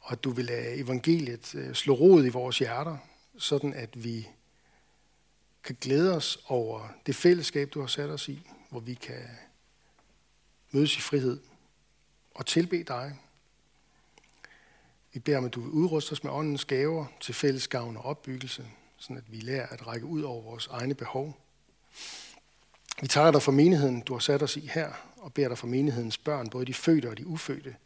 og 0.00 0.12
at 0.12 0.24
du 0.24 0.30
vil 0.30 0.44
lade 0.44 0.74
evangeliet 0.74 1.54
øh, 1.54 1.74
slå 1.74 1.94
rod 1.94 2.24
i 2.24 2.28
vores 2.28 2.58
hjerter, 2.58 2.96
sådan 3.38 3.74
at 3.74 4.04
vi 4.04 4.28
kan 5.68 5.76
glæde 5.80 6.16
os 6.16 6.38
over 6.46 6.88
det 7.06 7.16
fællesskab, 7.16 7.70
du 7.74 7.80
har 7.80 7.86
sat 7.86 8.10
os 8.10 8.28
i, 8.28 8.50
hvor 8.70 8.80
vi 8.80 8.94
kan 8.94 9.28
mødes 10.70 10.96
i 10.96 11.00
frihed 11.00 11.40
og 12.34 12.46
tilbe 12.46 12.82
dig. 12.82 13.18
Vi 15.12 15.18
beder 15.18 15.38
om, 15.38 15.44
at 15.44 15.54
du 15.54 15.60
vil 15.60 15.70
udruste 15.70 16.12
os 16.12 16.24
med 16.24 16.32
åndens 16.32 16.64
gaver 16.64 17.06
til 17.20 17.34
fælles 17.34 17.68
gavn 17.68 17.96
og 17.96 18.04
opbyggelse, 18.04 18.66
sådan 18.96 19.16
at 19.16 19.22
vi 19.32 19.36
lærer 19.36 19.66
at 19.66 19.86
række 19.86 20.06
ud 20.06 20.22
over 20.22 20.42
vores 20.42 20.66
egne 20.66 20.94
behov. 20.94 21.38
Vi 23.00 23.06
tager 23.06 23.30
dig 23.30 23.42
for 23.42 23.52
menigheden, 23.52 24.00
du 24.00 24.12
har 24.12 24.20
sat 24.20 24.42
os 24.42 24.56
i 24.56 24.70
her, 24.74 24.92
og 25.16 25.32
beder 25.32 25.48
dig 25.48 25.58
for 25.58 25.66
menighedens 25.66 26.18
børn, 26.18 26.50
både 26.50 26.66
de 26.66 26.74
fødte 26.74 27.10
og 27.10 27.18
de 27.18 27.26
ufødte. 27.26 27.76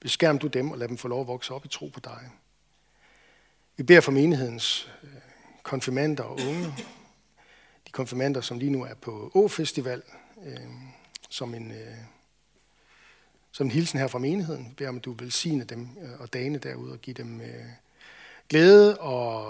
Beskærm 0.00 0.38
du 0.38 0.46
dem 0.46 0.70
og 0.70 0.78
lad 0.78 0.88
dem 0.88 0.98
få 0.98 1.08
lov 1.08 1.20
at 1.20 1.26
vokse 1.26 1.54
op 1.54 1.64
i 1.64 1.68
tro 1.68 1.88
på 1.88 2.00
dig. 2.00 2.30
Vi 3.76 3.82
beder 3.82 4.00
for 4.00 4.12
menighedens 4.12 4.90
øh, 5.02 5.10
konfirmander 5.62 6.24
og 6.24 6.38
unge, 6.48 6.74
de 7.90 7.92
konfirmander, 7.92 8.40
som 8.40 8.58
lige 8.58 8.70
nu 8.70 8.84
er 8.84 8.94
på 8.94 9.30
Å-festival, 9.34 10.02
øh, 10.46 10.56
som, 11.30 11.54
en, 11.54 11.70
øh, 11.70 11.96
som 13.52 13.66
en 13.66 13.70
hilsen 13.70 13.98
her 13.98 14.06
fra 14.06 14.18
menigheden. 14.18 14.66
Vi 14.68 14.74
beder 14.76 14.90
om, 14.90 14.96
at 14.96 15.04
du 15.04 15.12
velsigne 15.12 15.64
dem 15.64 15.88
øh, 16.02 16.20
og 16.20 16.32
dagene 16.32 16.58
derude 16.58 16.92
og 16.92 16.98
give 16.98 17.14
dem 17.14 17.40
øh, 17.40 17.64
glæde 18.48 18.98
og, 18.98 19.44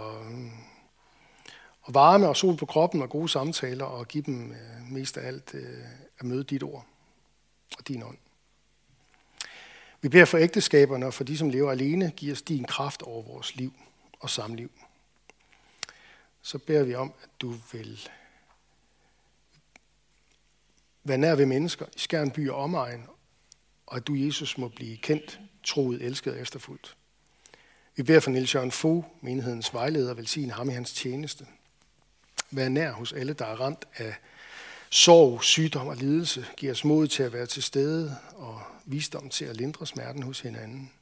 og 1.82 1.94
varme 1.94 2.28
og 2.28 2.36
sol 2.36 2.56
på 2.56 2.66
kroppen 2.66 3.02
og 3.02 3.10
gode 3.10 3.28
samtaler 3.28 3.84
og 3.84 4.08
give 4.08 4.22
dem 4.22 4.52
øh, 4.52 4.92
mest 4.92 5.16
af 5.16 5.26
alt 5.26 5.54
øh, 5.54 5.84
at 6.18 6.26
møde 6.26 6.44
dit 6.44 6.62
ord 6.62 6.86
og 7.78 7.88
din 7.88 8.02
ånd. 8.02 8.18
Vi 10.00 10.08
beder 10.08 10.24
for 10.24 10.38
ægteskaberne 10.38 11.06
og 11.06 11.14
for 11.14 11.24
de, 11.24 11.38
som 11.38 11.50
lever 11.50 11.70
alene, 11.70 12.10
giv 12.16 12.32
os 12.32 12.42
din 12.42 12.64
kraft 12.64 13.02
over 13.02 13.22
vores 13.22 13.56
liv 13.56 13.72
og 14.20 14.30
samliv. 14.30 14.70
Så 16.42 16.58
beder 16.58 16.84
vi 16.84 16.94
om, 16.94 17.12
at 17.22 17.28
du 17.40 17.54
vil 17.72 18.08
Vær 21.04 21.16
nær 21.16 21.34
ved 21.34 21.46
mennesker 21.46 21.86
i 21.86 21.98
Skjern 21.98 22.30
by 22.30 22.50
og 22.50 22.56
omegn, 22.56 23.06
og 23.86 23.96
at 23.96 24.06
du, 24.06 24.14
Jesus, 24.14 24.58
må 24.58 24.68
blive 24.68 24.96
kendt, 24.96 25.40
troet, 25.64 26.02
elsket 26.02 26.32
og 26.32 26.40
efterfuldt. 26.40 26.96
Vi 27.96 28.02
beder 28.02 28.20
for 28.20 28.30
Niels 28.30 28.54
Jørgen 28.54 28.70
Fogh, 28.70 29.04
menighedens 29.20 29.74
vejleder, 29.74 30.14
velsigne 30.14 30.52
ham 30.52 30.70
i 30.70 30.72
hans 30.72 30.92
tjeneste. 30.92 31.46
Vær 32.50 32.68
nær 32.68 32.92
hos 32.92 33.12
alle, 33.12 33.32
der 33.32 33.44
er 33.44 33.60
ramt 33.60 33.84
af 33.96 34.14
sorg, 34.90 35.44
sygdom 35.44 35.86
og 35.86 35.96
lidelse. 35.96 36.46
Giv 36.56 36.70
os 36.70 36.84
mod 36.84 37.08
til 37.08 37.22
at 37.22 37.32
være 37.32 37.46
til 37.46 37.62
stede 37.62 38.16
og 38.34 38.62
visdom 38.84 39.28
til 39.28 39.44
at 39.44 39.56
lindre 39.56 39.86
smerten 39.86 40.22
hos 40.22 40.40
hinanden. 40.40 40.92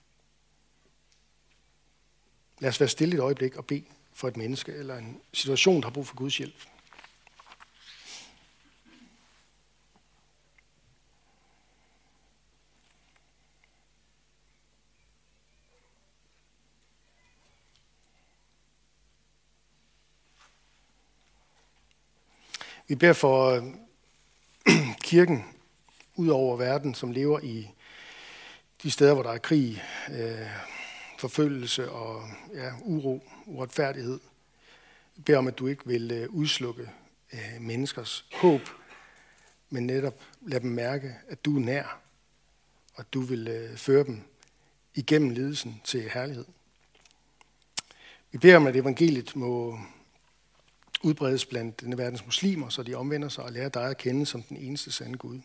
Lad 2.58 2.68
os 2.68 2.80
være 2.80 2.88
stille 2.88 3.14
et 3.14 3.20
øjeblik 3.20 3.56
og 3.56 3.66
bede 3.66 3.84
for 4.12 4.28
et 4.28 4.36
menneske 4.36 4.72
eller 4.72 4.96
en 4.96 5.20
situation, 5.32 5.80
der 5.80 5.88
har 5.88 5.92
brug 5.92 6.06
for 6.06 6.16
Guds 6.16 6.38
hjælp. 6.38 6.66
Vi 22.88 22.94
beder 22.94 23.12
for 23.12 23.50
øh, 23.50 23.62
kirken 25.02 25.44
ud 26.16 26.28
over 26.28 26.56
verden, 26.56 26.94
som 26.94 27.12
lever 27.12 27.40
i 27.40 27.70
de 28.82 28.90
steder, 28.90 29.14
hvor 29.14 29.22
der 29.22 29.30
er 29.30 29.38
krig, 29.38 29.82
øh, 30.10 30.46
forfølgelse 31.18 31.90
og 31.90 32.22
ja, 32.54 32.70
uro, 32.80 33.22
uretfærdighed. 33.46 34.20
Vi 35.16 35.22
beder 35.22 35.38
om, 35.38 35.46
at 35.46 35.58
du 35.58 35.66
ikke 35.66 35.86
vil 35.86 36.10
øh, 36.10 36.28
udslukke 36.30 36.90
øh, 37.32 37.60
menneskers 37.60 38.26
håb, 38.32 38.60
men 39.70 39.86
netop 39.86 40.22
lade 40.46 40.62
dem 40.62 40.70
mærke, 40.70 41.14
at 41.28 41.44
du 41.44 41.56
er 41.56 41.60
nær, 41.60 42.00
og 42.94 43.00
at 43.00 43.12
du 43.12 43.20
vil 43.20 43.48
øh, 43.48 43.76
føre 43.76 44.04
dem 44.04 44.22
igennem 44.94 45.30
lidelsen 45.30 45.80
til 45.84 46.10
herlighed. 46.10 46.44
Vi 48.32 48.38
beder 48.38 48.56
om, 48.56 48.66
at 48.66 48.76
evangeliet 48.76 49.36
må 49.36 49.78
udbredes 51.02 51.46
blandt 51.46 51.80
denne 51.80 51.98
verdens 51.98 52.24
muslimer, 52.24 52.68
så 52.68 52.82
de 52.82 52.94
omvender 52.94 53.28
sig 53.28 53.44
og 53.44 53.52
lærer 53.52 53.68
dig 53.68 53.90
at 53.90 53.98
kende 53.98 54.26
som 54.26 54.42
den 54.42 54.56
eneste 54.56 54.92
sande 54.92 55.18
Gud. 55.18 55.40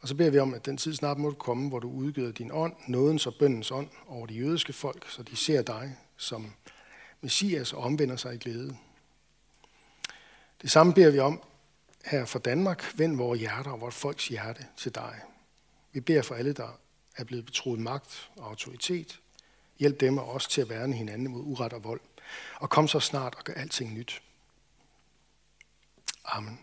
Og 0.00 0.08
så 0.08 0.14
beder 0.14 0.30
vi 0.30 0.38
om, 0.38 0.54
at 0.54 0.66
den 0.66 0.76
tid 0.76 0.94
snart 0.94 1.18
må 1.18 1.30
komme, 1.30 1.68
hvor 1.68 1.78
du 1.78 1.90
udgiver 1.90 2.32
din 2.32 2.50
ånd, 2.52 2.72
nådens 2.86 3.26
og 3.26 3.34
bøndens 3.34 3.70
ånd 3.70 3.88
over 4.08 4.26
de 4.26 4.34
jødiske 4.34 4.72
folk, 4.72 5.10
så 5.10 5.22
de 5.22 5.36
ser 5.36 5.62
dig 5.62 5.96
som 6.16 6.52
Messias 7.20 7.72
og 7.72 7.82
omvender 7.82 8.16
sig 8.16 8.34
i 8.34 8.38
glæde. 8.38 8.76
Det 10.62 10.70
samme 10.70 10.94
beder 10.94 11.10
vi 11.10 11.18
om 11.18 11.42
her 12.04 12.24
for 12.24 12.38
Danmark. 12.38 12.98
Vend 12.98 13.16
vores 13.16 13.40
hjerter 13.40 13.70
og 13.70 13.80
vores 13.80 13.94
folks 13.94 14.28
hjerte 14.28 14.66
til 14.76 14.94
dig. 14.94 15.20
Vi 15.92 16.00
beder 16.00 16.22
for 16.22 16.34
alle, 16.34 16.52
der 16.52 16.78
er 17.16 17.24
blevet 17.24 17.46
betroet 17.46 17.80
magt 17.80 18.30
og 18.36 18.48
autoritet. 18.48 19.20
Hjælp 19.78 20.00
dem 20.00 20.18
og 20.18 20.28
os 20.28 20.46
til 20.48 20.60
at 20.60 20.68
værne 20.68 20.94
hinanden 20.94 21.28
mod 21.28 21.40
uret 21.44 21.72
og 21.72 21.84
vold 21.84 22.00
og 22.54 22.70
kom 22.70 22.88
så 22.88 23.00
snart 23.00 23.34
og 23.34 23.44
gør 23.44 23.54
alting 23.54 23.92
nyt. 23.94 24.22
Amen. 26.24 26.60